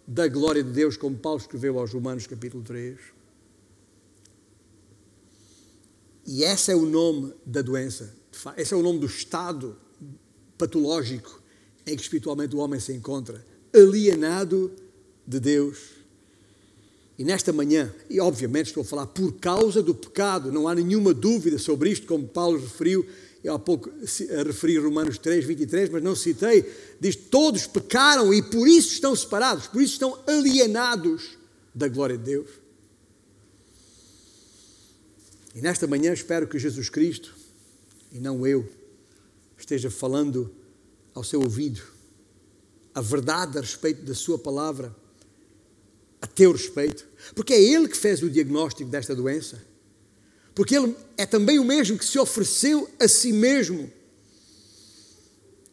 [0.07, 2.99] da glória de Deus, como Paulo escreveu aos Romanos, capítulo 3.
[6.27, 8.15] E esse é o nome da doença.
[8.57, 9.77] Esse é o nome do estado
[10.57, 11.43] patológico
[11.87, 13.45] em que espiritualmente o homem se encontra.
[13.75, 14.73] Alienado
[15.27, 15.96] de Deus
[17.19, 21.15] e nesta manhã, e obviamente estou a falar por causa do pecado, não há nenhuma
[21.15, 23.07] dúvida sobre isto, como Paulo referiu,
[23.43, 23.91] eu há pouco
[24.45, 29.67] referi Romanos 3, 23, mas não citei, diz: todos pecaram e por isso estão separados,
[29.69, 31.39] por isso estão alienados
[31.75, 32.49] da glória de Deus.
[35.55, 37.35] E nesta manhã espero que Jesus Cristo,
[38.13, 38.69] e não eu,
[39.57, 40.53] esteja falando
[41.15, 41.81] ao seu ouvido
[42.95, 44.95] a verdade a respeito da Sua palavra
[46.27, 49.63] a teu respeito, porque é Ele que fez o diagnóstico desta doença.
[50.55, 53.91] Porque Ele é também o mesmo que se ofereceu a si mesmo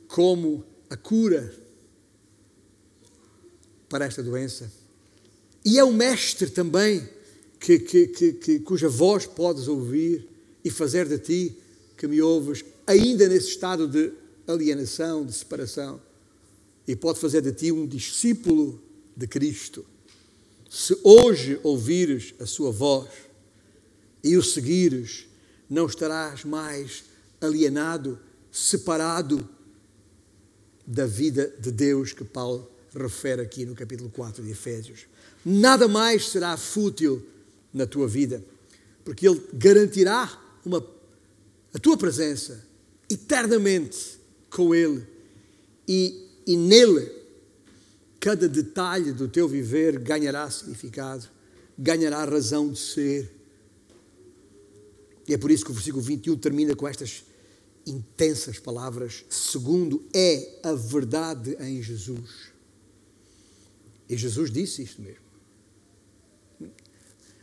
[0.07, 1.53] como a cura
[3.89, 4.71] para esta doença.
[5.65, 7.07] E é o Mestre também
[7.59, 10.27] que, que, que, cuja voz podes ouvir
[10.63, 11.57] e fazer de ti
[11.97, 14.11] que me ouves, ainda nesse estado de
[14.45, 16.01] alienação, de separação,
[16.87, 18.81] e pode fazer de ti um discípulo
[19.15, 19.85] de Cristo.
[20.73, 23.07] Se hoje ouvires a sua voz
[24.23, 25.27] e o seguires,
[25.69, 27.03] não estarás mais
[27.39, 28.19] alienado,
[28.51, 29.47] separado
[30.83, 35.01] da vida de Deus que Paulo refere aqui no capítulo 4 de Efésios.
[35.45, 37.23] Nada mais será fútil
[37.71, 38.43] na tua vida,
[39.05, 40.83] porque Ele garantirá uma,
[41.71, 42.65] a tua presença
[43.07, 45.05] eternamente com Ele
[45.87, 47.22] e, e nele
[48.23, 51.27] cada detalhe do teu viver ganhará significado,
[51.77, 53.29] ganhará razão de ser.
[55.27, 57.25] E é por isso que o versículo 21 termina com estas
[57.85, 59.25] intensas palavras.
[59.29, 62.53] Segundo é a verdade em Jesus.
[64.07, 65.19] E Jesus disse isto mesmo.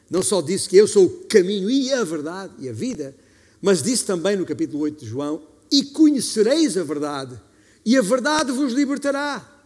[0.08, 3.14] Não só disse que eu sou o caminho e a verdade e a vida,
[3.60, 7.38] mas disse também no capítulo 8 de João: E conhecereis a verdade,
[7.84, 9.59] e a verdade vos libertará.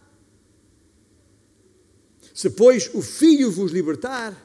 [2.35, 4.37] Se, pois, o Filho vos libertar,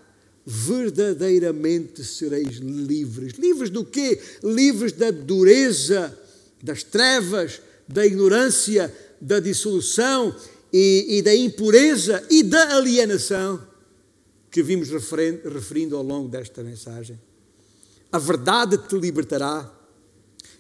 [0.46, 3.34] verdadeiramente sereis livres.
[3.34, 4.22] Livres do quê?
[4.44, 6.18] Livres da dureza,
[6.64, 10.36] das trevas, da ignorância, da dissolução
[10.72, 13.68] e, e da impureza e da alienação
[14.52, 17.20] que vimos referindo ao longo desta mensagem.
[18.12, 19.72] A verdade te libertará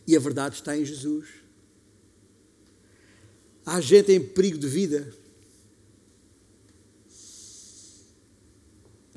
[0.05, 1.27] e a verdade está em Jesus.
[3.65, 5.11] Há gente em perigo de vida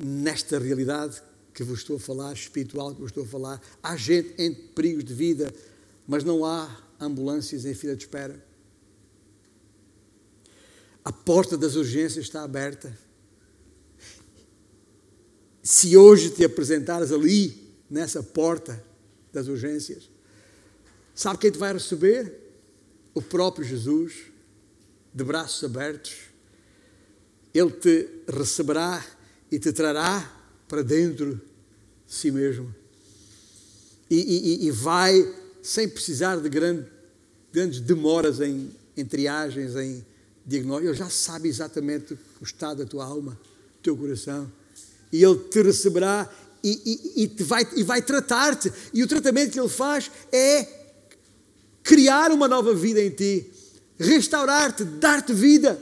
[0.04, 1.22] nesta realidade
[1.54, 3.60] que vos estou a falar, espiritual que vos estou a falar.
[3.82, 5.52] Há gente em perigos de vida,
[6.06, 8.42] mas não há ambulâncias em fila de espera.
[11.04, 12.96] A porta das urgências está aberta
[15.62, 17.56] se hoje te apresentares ali,
[17.88, 18.82] nessa porta
[19.32, 20.10] das urgências,
[21.14, 22.40] sabe quem te vai receber?
[23.14, 24.14] O próprio Jesus,
[25.14, 26.14] de braços abertos.
[27.54, 29.04] Ele te receberá
[29.52, 30.28] e te trará
[30.66, 32.74] para dentro de si mesmo.
[34.10, 35.30] E, e, e vai,
[35.62, 36.86] sem precisar de grande,
[37.52, 40.04] grandes demoras em, em triagens, em
[40.46, 44.50] diagnóstico, ele já sabe exatamente o estado da tua alma, do teu coração
[45.12, 46.28] e Ele te receberá
[46.64, 48.72] e, e, vai, e vai tratar-te.
[48.94, 50.66] E o tratamento que Ele faz é
[51.82, 53.50] criar uma nova vida em ti,
[53.98, 55.80] restaurar-te, dar-te vida.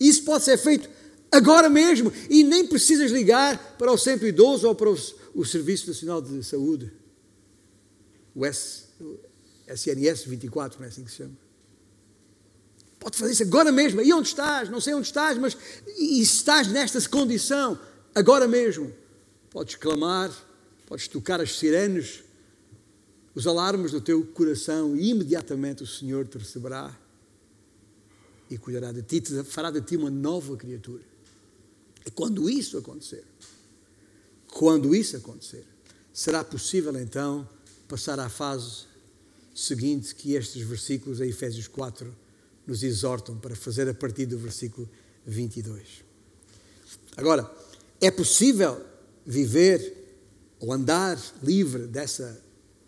[0.00, 0.90] Isso pode ser feito
[1.30, 4.96] agora mesmo e nem precisas ligar para o 112 ou para o,
[5.34, 6.92] o Serviço Nacional de Saúde,
[8.34, 8.84] o S,
[9.66, 11.36] SNS 24, não é assim que se chama.
[12.98, 14.00] Pode fazer isso agora mesmo.
[14.00, 14.68] E onde estás?
[14.68, 15.56] Não sei onde estás, mas
[15.96, 17.78] e estás nesta condição
[18.14, 18.92] agora mesmo.
[19.50, 20.32] Podes clamar,
[20.86, 22.24] podes tocar as sirenes,
[23.34, 26.96] os alarmes do teu coração e imediatamente o Senhor te receberá
[28.50, 31.07] e cuidará de ti, fará de ti uma nova criatura.
[32.08, 33.22] E quando isso acontecer,
[34.46, 35.66] quando isso acontecer,
[36.10, 37.46] será possível então
[37.86, 38.86] passar à fase
[39.54, 42.16] seguinte que estes versículos em Efésios 4
[42.66, 44.88] nos exortam para fazer a partir do versículo
[45.26, 46.02] 22.
[47.14, 47.54] Agora,
[48.00, 48.82] é possível
[49.26, 49.94] viver
[50.60, 52.42] ou andar livre dessa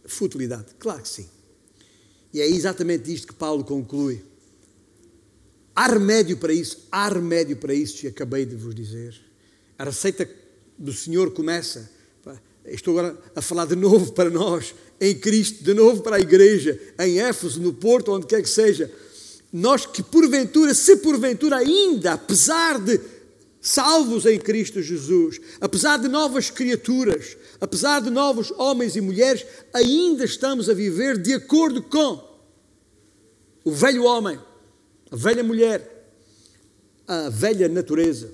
[0.06, 0.74] futilidade?
[0.78, 1.28] Claro que sim.
[2.32, 4.24] E é exatamente isto que Paulo conclui.
[5.80, 9.18] Há remédio para isso, há remédio para isso que acabei de vos dizer.
[9.78, 10.28] A receita
[10.76, 11.90] do Senhor começa.
[12.66, 16.78] Estou agora a falar de novo para nós, em Cristo, de novo para a igreja,
[16.98, 18.92] em Éfeso, no Porto, onde quer que seja.
[19.50, 23.00] Nós que porventura, se porventura ainda, apesar de
[23.58, 30.26] salvos em Cristo Jesus, apesar de novas criaturas, apesar de novos homens e mulheres, ainda
[30.26, 32.22] estamos a viver de acordo com
[33.64, 34.38] o velho homem,
[35.10, 36.12] a velha mulher,
[37.06, 38.32] a velha natureza.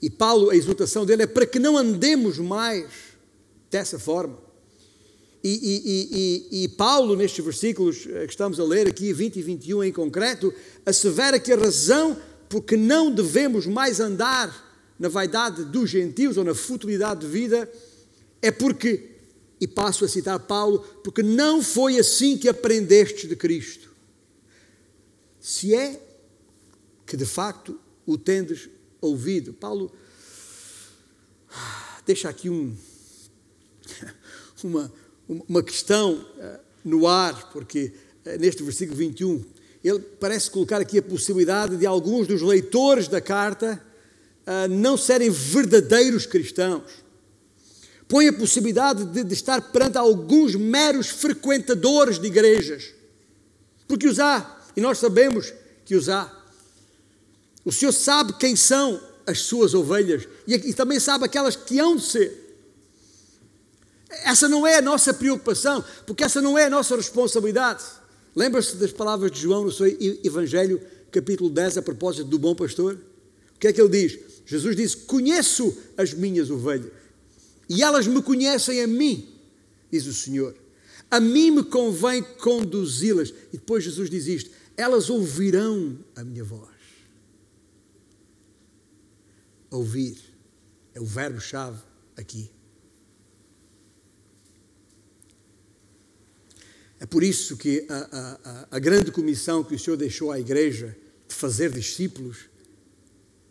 [0.00, 2.86] E Paulo, a exultação dele é para que não andemos mais
[3.70, 4.38] dessa forma.
[5.44, 9.84] E, e, e, e, Paulo, nestes versículos que estamos a ler aqui, 20 e 21
[9.84, 10.54] em concreto,
[10.86, 12.16] assevera que a razão
[12.48, 17.68] porque não devemos mais andar na vaidade dos gentios ou na futilidade de vida,
[18.40, 19.08] é porque,
[19.60, 23.91] e passo a citar Paulo, porque não foi assim que aprendeste de Cristo.
[25.42, 26.00] Se é
[27.04, 28.70] que de facto o tendes
[29.00, 29.52] ouvido.
[29.52, 29.92] Paulo
[32.06, 32.74] deixa aqui um,
[34.62, 34.92] uma,
[35.28, 37.92] uma questão uh, no ar, porque
[38.24, 39.44] uh, neste versículo 21,
[39.82, 43.84] ele parece colocar aqui a possibilidade de alguns dos leitores da carta
[44.70, 47.04] não serem verdadeiros cristãos.
[48.08, 52.92] Põe a possibilidade de, de estar perante alguns meros frequentadores de igrejas,
[53.86, 55.52] porque os há, e nós sabemos
[55.84, 56.30] que os há.
[57.64, 61.96] O Senhor sabe quem são as suas ovelhas e, e também sabe aquelas que hão
[61.96, 62.42] de ser.
[64.24, 67.82] Essa não é a nossa preocupação, porque essa não é a nossa responsabilidade.
[68.34, 69.86] Lembra-se das palavras de João no seu
[70.24, 72.98] Evangelho, capítulo 10, a propósito do bom pastor?
[73.56, 74.18] O que é que ele diz?
[74.44, 76.90] Jesus disse: Conheço as minhas ovelhas
[77.68, 79.28] e elas me conhecem a mim,
[79.90, 80.54] diz o Senhor.
[81.10, 83.30] A mim me convém conduzi-las.
[83.52, 86.70] E depois Jesus diz isto: Elas ouvirão a minha voz.
[89.70, 90.18] Ouvir
[90.94, 91.80] é o verbo-chave
[92.16, 92.50] aqui.
[97.02, 100.96] É por isso que a, a, a, grande comissão que o Senhor deixou à igreja
[101.26, 102.48] de fazer discípulos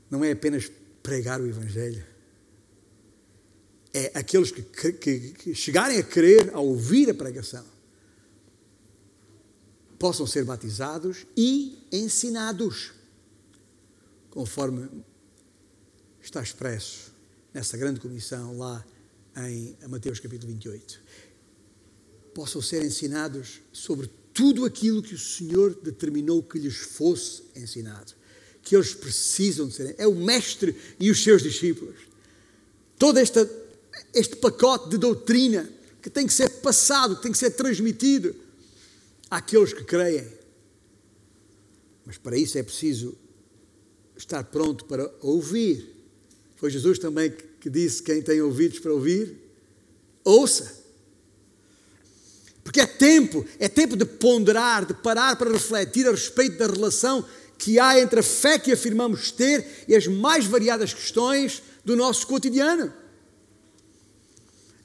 [0.09, 0.71] não é apenas
[1.03, 2.05] pregar o Evangelho.
[3.93, 4.61] É aqueles que,
[4.93, 7.65] que, que chegarem a crer, a ouvir a pregação,
[10.01, 12.91] possam ser batizados e ensinados,
[14.31, 14.89] conforme
[16.19, 17.11] está expresso
[17.53, 18.83] nessa grande comissão lá
[19.37, 21.01] em Mateus capítulo 28
[22.33, 28.13] possam ser ensinados sobre tudo aquilo que o Senhor determinou que lhes fosse ensinado.
[28.63, 29.95] Que eles precisam de ser.
[29.97, 31.97] É o Mestre e os seus discípulos.
[32.97, 33.49] Todo esta,
[34.13, 35.69] este pacote de doutrina
[36.01, 38.35] que tem que ser passado, que tem que ser transmitido
[39.31, 40.27] àqueles que creem.
[42.05, 43.17] Mas para isso é preciso
[44.17, 45.95] estar pronto para ouvir.
[46.57, 49.37] Foi Jesus também que disse: quem tem ouvidos para ouvir,
[50.25, 50.81] ouça.
[52.63, 57.25] Porque é tempo, é tempo de ponderar, de parar para refletir a respeito da relação
[57.57, 62.27] que há entre a fé que afirmamos ter e as mais variadas questões do nosso
[62.27, 62.93] cotidiano.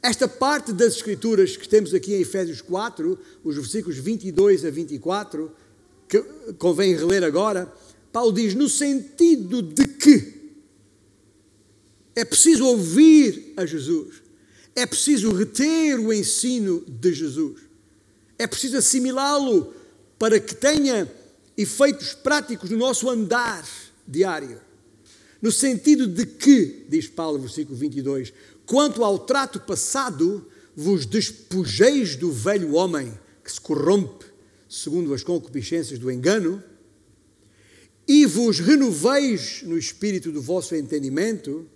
[0.03, 5.51] Esta parte das Escrituras que temos aqui em Efésios 4, os versículos 22 a 24,
[6.09, 6.23] que
[6.59, 7.73] convém reler agora,
[8.13, 10.37] Paulo diz: no sentido de que
[12.15, 14.23] é preciso ouvir a Jesus,
[14.75, 17.61] é preciso reter o ensino de Jesus.
[18.39, 19.75] É preciso assimilá-lo
[20.19, 21.11] para que tenha
[21.57, 23.67] efeitos práticos no nosso andar
[24.07, 24.61] diário.
[25.41, 28.33] No sentido de que, diz Paulo, versículo 22,
[28.67, 34.27] quanto ao trato passado, vos despojeis do velho homem que se corrompe
[34.69, 36.63] segundo as concupiscências do engano,
[38.07, 41.67] e vos renoveis no espírito do vosso entendimento.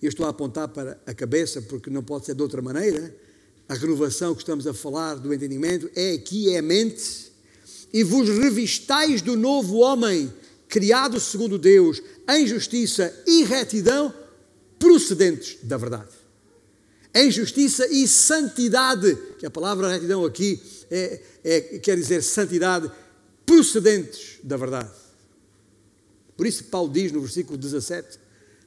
[0.00, 3.14] Eu estou a apontar para a cabeça porque não pode ser de outra maneira
[3.68, 7.30] a renovação que estamos a falar do entendimento é aqui, é a mente,
[7.92, 10.32] e vos revistais do novo homem,
[10.68, 12.00] criado segundo Deus,
[12.30, 14.12] em justiça e retidão,
[14.78, 16.17] procedentes da verdade.
[17.14, 22.90] Em justiça e santidade, que a palavra retidão aqui é, é, quer dizer santidade,
[23.44, 24.90] procedentes da verdade.
[26.36, 28.18] Por isso, Paulo diz no versículo 17: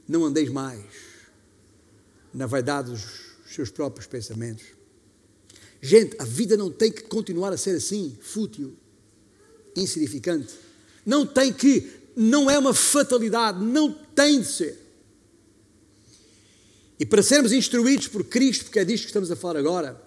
[0.08, 0.84] Não andeis mais
[2.34, 3.02] na vaidade dos
[3.46, 4.82] seus próprios pensamentos
[5.84, 8.72] Gente, a vida não tem que continuar a ser assim, fútil,
[9.76, 10.54] insignificante.
[11.04, 14.78] Não tem que, não é uma fatalidade, não tem de ser.
[16.98, 20.00] E para sermos instruídos por Cristo, porque é disto que estamos a falar agora,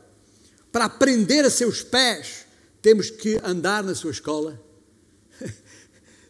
[0.71, 2.45] para aprender a seus pés,
[2.81, 4.61] temos que andar na sua escola,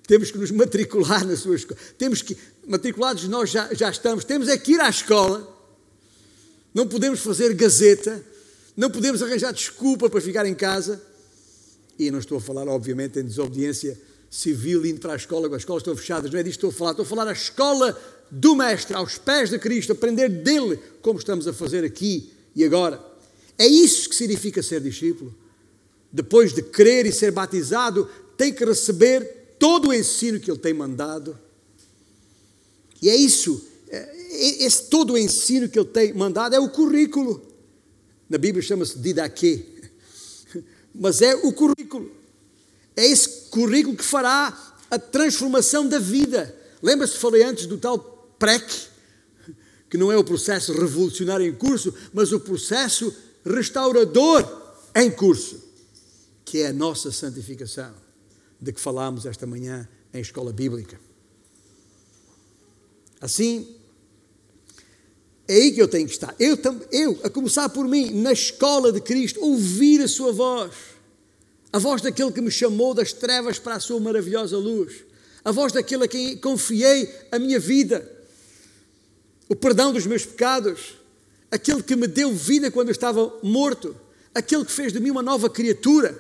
[0.07, 2.37] temos que nos matricular na sua escola, temos que,
[2.67, 5.53] matriculados nós já, já estamos, temos é que ir à escola,
[6.73, 8.21] não podemos fazer gazeta,
[8.75, 11.01] não podemos arranjar desculpa para ficar em casa.
[11.97, 13.97] E não estou a falar, obviamente, em desobediência
[14.29, 16.73] civil, indo para a escola, as escolas estão fechadas, não é disto que estou a
[16.73, 16.91] falar.
[16.91, 17.97] Estou a falar a escola
[18.31, 23.03] do Mestre, aos pés de Cristo, aprender dele, como estamos a fazer aqui e agora.
[23.57, 25.33] É isso que significa ser discípulo.
[26.11, 30.73] Depois de crer e ser batizado, tem que receber todo o ensino que ele tem
[30.73, 31.37] mandado.
[33.01, 37.41] E é isso, é, esse todo o ensino que ele tem mandado é o currículo.
[38.29, 39.65] Na Bíblia chama-se didaquê.
[40.93, 42.11] Mas é o currículo.
[42.95, 46.55] É esse currículo que fará a transformação da vida.
[46.81, 48.89] Lembra-se, falei antes do tal PREC,
[49.89, 53.13] que não é o processo revolucionário em curso, mas o processo
[53.45, 54.45] restaurador
[54.95, 55.63] em curso,
[56.43, 57.93] que é a nossa santificação,
[58.59, 60.99] de que falámos esta manhã em escola bíblica.
[63.21, 63.75] Assim,
[65.47, 66.35] É aí que eu tenho que estar.
[66.39, 66.57] Eu,
[66.91, 70.73] eu, a começar por mim, na escola de Cristo, ouvir a sua voz.
[71.71, 75.03] A voz daquele que me chamou das trevas para a sua maravilhosa luz.
[75.43, 78.11] A voz daquele a quem confiei a minha vida.
[79.47, 80.95] O perdão dos meus pecados.
[81.51, 83.95] Aquele que me deu vida quando eu estava morto.
[84.33, 86.19] Aquele que fez de mim uma nova criatura.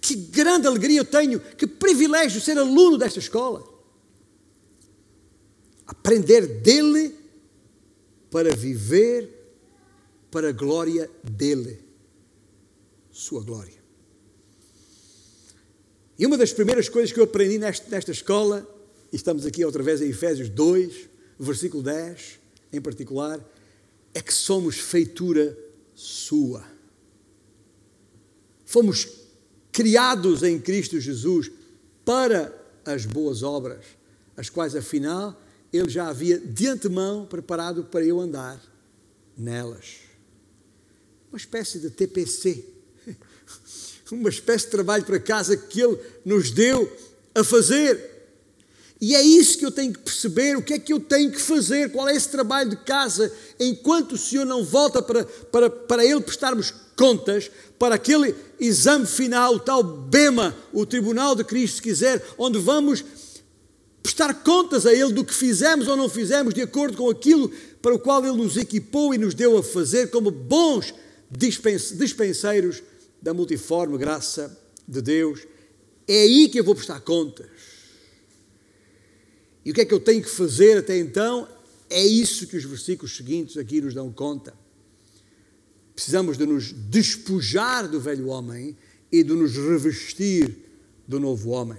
[0.00, 3.66] Que grande alegria eu tenho, que privilégio ser aluno desta escola.
[5.86, 7.14] Aprender dele
[8.30, 9.28] para viver
[10.30, 11.80] para a glória dele,
[13.10, 13.80] sua glória.
[16.16, 18.68] E uma das primeiras coisas que eu aprendi nesta, escola,
[19.12, 21.08] e estamos aqui outra vez em Efésios 2,
[21.38, 22.39] versículo 10
[22.72, 23.40] em particular,
[24.14, 25.56] é que somos feitura
[25.94, 26.64] sua.
[28.64, 29.08] Fomos
[29.72, 31.50] criados em Cristo Jesus
[32.04, 32.54] para
[32.84, 33.84] as boas obras,
[34.36, 35.40] as quais afinal
[35.72, 38.60] ele já havia de antemão preparado para eu andar
[39.36, 40.00] nelas.
[41.30, 42.64] Uma espécie de TPC,
[44.10, 46.90] uma espécie de trabalho para casa que ele nos deu
[47.34, 48.19] a fazer.
[49.00, 51.40] E é isso que eu tenho que perceber, o que é que eu tenho que
[51.40, 56.04] fazer, qual é esse trabalho de casa, enquanto o Senhor não volta para, para, para
[56.04, 61.82] Ele prestarmos contas, para aquele exame final, o tal BEMA, o Tribunal de Cristo, se
[61.82, 63.02] quiser, onde vamos
[64.02, 67.94] prestar contas a Ele do que fizemos ou não fizemos, de acordo com aquilo para
[67.94, 70.92] o qual Ele nos equipou e nos deu a fazer, como bons
[71.30, 72.82] dispenseiros
[73.22, 75.40] da multiforme graça de Deus.
[76.06, 77.59] É aí que eu vou prestar contas.
[79.70, 81.46] E o que é que eu tenho que fazer até então?
[81.88, 84.52] É isso que os versículos seguintes aqui nos dão conta.
[85.94, 88.76] Precisamos de nos despojar do velho homem
[89.12, 90.56] e de nos revestir
[91.06, 91.78] do novo homem.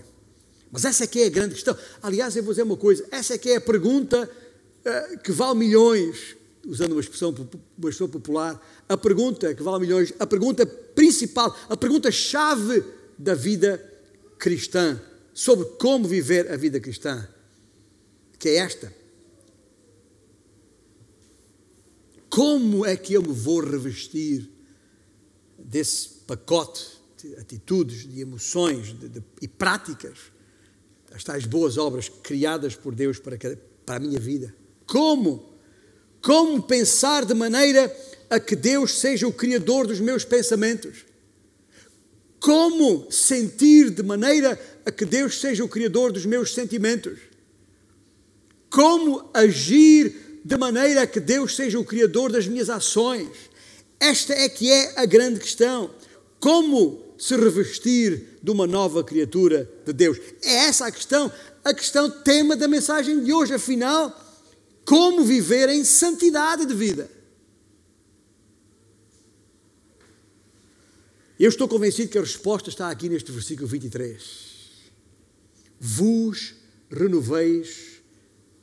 [0.72, 1.78] Mas essa é que é a grande questão.
[2.02, 5.60] Aliás, eu vou dizer uma coisa: essa é que é a pergunta uh, que vale
[5.60, 7.36] milhões, usando uma expressão,
[7.78, 12.86] uma expressão popular, a pergunta que vale milhões, a pergunta principal, a pergunta-chave
[13.20, 13.86] da vida
[14.40, 14.98] cristã,
[15.34, 17.28] sobre como viver a vida cristã,
[18.42, 18.92] que é esta.
[22.28, 24.50] Como é que eu me vou revestir
[25.60, 30.18] desse pacote de atitudes, de emoções de, de, e práticas
[31.14, 33.38] as tais boas obras criadas por Deus para,
[33.86, 34.56] para a minha vida.
[34.88, 35.54] Como?
[36.20, 37.96] Como pensar de maneira
[38.28, 41.06] a que Deus seja o criador dos meus pensamentos?
[42.40, 47.31] Como sentir de maneira a que Deus seja o criador dos meus sentimentos?
[48.72, 53.28] Como agir de maneira que Deus seja o criador das minhas ações?
[54.00, 55.94] Esta é que é a grande questão.
[56.40, 60.18] Como se revestir de uma nova criatura de Deus?
[60.42, 61.30] É essa a questão,
[61.66, 63.54] a questão tema da mensagem de hoje.
[63.54, 64.18] Afinal,
[64.86, 67.12] como viver em santidade de vida?
[71.38, 74.24] Eu estou convencido que a resposta está aqui neste versículo 23.
[75.78, 76.56] Vos
[76.90, 77.91] renoveis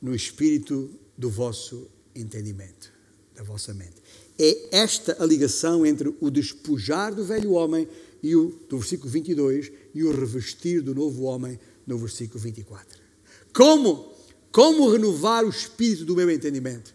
[0.01, 2.93] no espírito do vosso entendimento,
[3.35, 3.97] da vossa mente.
[4.39, 7.89] É esta a ligação entre o despojar do velho homem
[8.23, 12.99] e o, do versículo 22 e o revestir do novo homem no versículo 24.
[13.53, 14.13] Como?
[14.53, 16.95] Como renovar o espírito do meu entendimento?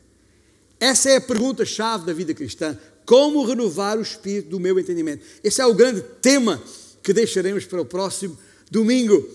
[0.80, 2.78] Essa é a pergunta-chave da vida cristã.
[3.06, 5.26] Como renovar o espírito do meu entendimento?
[5.44, 6.62] Esse é o grande tema
[7.02, 8.38] que deixaremos para o próximo
[8.72, 9.28] domingo.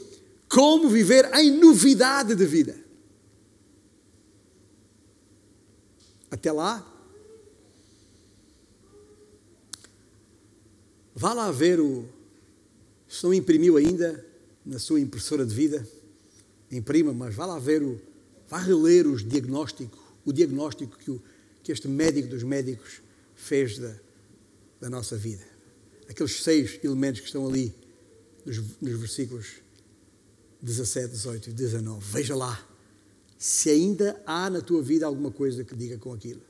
[0.49, 2.88] Como viver em novidade de vida?
[6.31, 6.99] Até lá,
[11.19, 12.09] Vá lá ver o.
[13.09, 14.25] Se não imprimiu ainda
[14.65, 15.85] na sua impressora de vida,
[16.71, 18.01] imprima, mas vá lá ver o.
[18.49, 21.21] Vá reler os diagnóstico, o diagnóstico que, o,
[21.65, 23.03] que este médico dos médicos
[23.35, 23.97] fez da,
[24.81, 25.45] da nossa vida.
[26.09, 27.75] Aqueles seis elementos que estão ali
[28.47, 29.55] nos, nos versículos
[30.63, 32.13] 17, 18 e 19.
[32.13, 32.68] Veja lá
[33.39, 36.43] se ainda há na tua vida alguma coisa que diga com aquilo.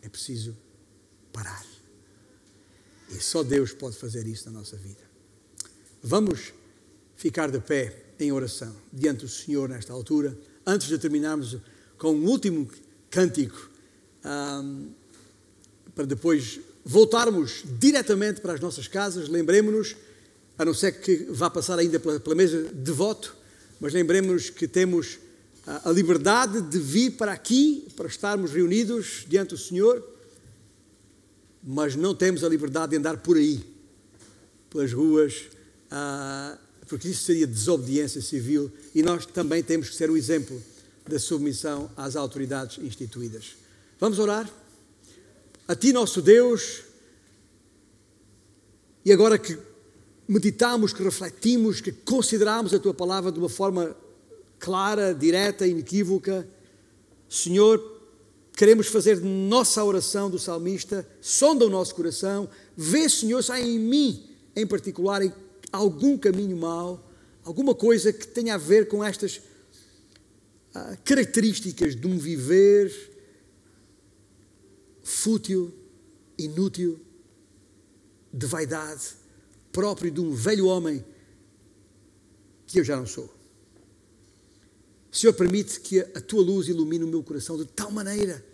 [0.00, 0.56] É preciso
[1.30, 1.64] parar.
[3.10, 5.04] E só Deus pode fazer isso na nossa vida.
[6.02, 6.54] Vamos
[7.14, 11.58] ficar de pé em oração diante do Senhor nesta altura, antes de terminarmos
[11.98, 12.68] com um último
[13.10, 13.70] cântico,
[14.24, 14.90] um,
[15.94, 19.28] para depois voltarmos diretamente para as nossas casas.
[19.28, 19.94] Lembremos-nos,
[20.56, 23.36] a não ser que vá passar ainda pela, pela mesa de voto,
[23.78, 25.18] mas lembremos-nos que temos
[25.66, 30.16] a, liberdade de vir para aqui, para estarmos reunidos diante do Senhor
[31.68, 33.60] mas não temos a liberdade de andar por aí,
[34.70, 35.48] pelas ruas,
[35.90, 36.56] ah,
[36.86, 40.62] porque isso seria desobediência civil e nós também temos que ser o exemplo
[41.08, 43.56] da submissão às autoridades instituídas.
[43.98, 44.48] Vamos orar?
[45.66, 46.82] A Ti, nosso Deus,
[49.04, 49.58] e agora que
[50.28, 53.96] meditamos, que refletimos, que consideramos a Tua palavra de uma forma
[54.58, 56.48] clara, direta, inequívoca,
[57.28, 57.96] Senhor,
[58.56, 63.78] queremos fazer nossa oração do salmista, sonda o nosso coração, vê, Senhor, se há em
[63.78, 65.20] mim, em particular,
[65.70, 67.06] algum caminho mau,
[67.44, 69.40] alguma coisa que tenha a ver com estas
[70.74, 72.92] ah, características de um viver
[75.02, 75.72] fútil,
[76.38, 77.00] inútil,
[78.32, 79.14] de vaidade,
[79.70, 81.04] próprio de um velho homem
[82.66, 83.35] que eu já não sou.
[85.16, 88.44] Senhor, permite que a tua luz ilumine o meu coração de tal maneira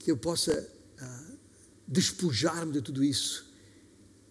[0.00, 0.68] que eu possa
[0.98, 1.24] ah,
[1.86, 3.54] despojar-me de tudo isso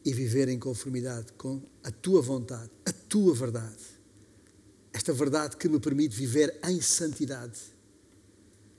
[0.03, 3.85] e viver em conformidade com a tua vontade, a tua verdade.
[4.91, 7.61] Esta verdade que me permite viver em santidade.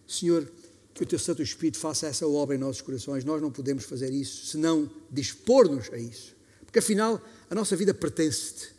[0.07, 0.47] Senhor,
[0.93, 3.25] que o teu Santo Espírito faça essa obra em nossos corações.
[3.25, 6.37] Nós não podemos fazer isso senão dispor-nos a isso.
[6.67, 8.71] Porque afinal, a nossa vida pertence-te.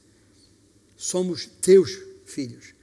[0.96, 2.75] Somos teus filhos.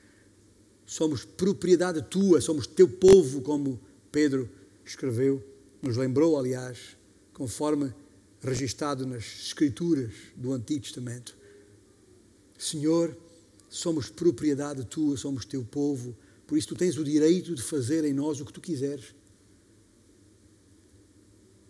[0.93, 3.80] Somos propriedade tua, somos teu povo, como
[4.12, 4.47] Pedro
[4.84, 5.43] escreveu,
[5.80, 6.99] nos lembrou, aliás,
[7.32, 7.95] conforme
[8.43, 11.34] registado nas Escrituras do Antigo Testamento.
[12.59, 13.16] Senhor,
[13.70, 16.14] somos propriedade tua, somos teu povo,
[16.47, 19.14] por isso tu tens o direito de fazer em nós o que tu quiseres.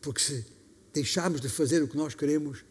[0.00, 0.44] Porque se
[0.92, 2.64] deixarmos de fazer o que nós queremos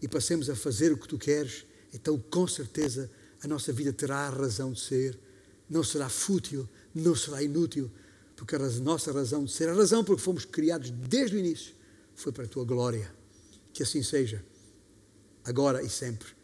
[0.00, 3.10] e passemos a fazer o que tu queres, então com certeza
[3.42, 5.27] a nossa vida terá a razão de ser,
[5.68, 7.90] não será fútil, não será inútil,
[8.36, 11.74] porque a nossa razão de ser, a razão por que fomos criados desde o início,
[12.14, 13.10] foi para a tua glória.
[13.72, 14.44] Que assim seja,
[15.44, 16.37] agora e sempre.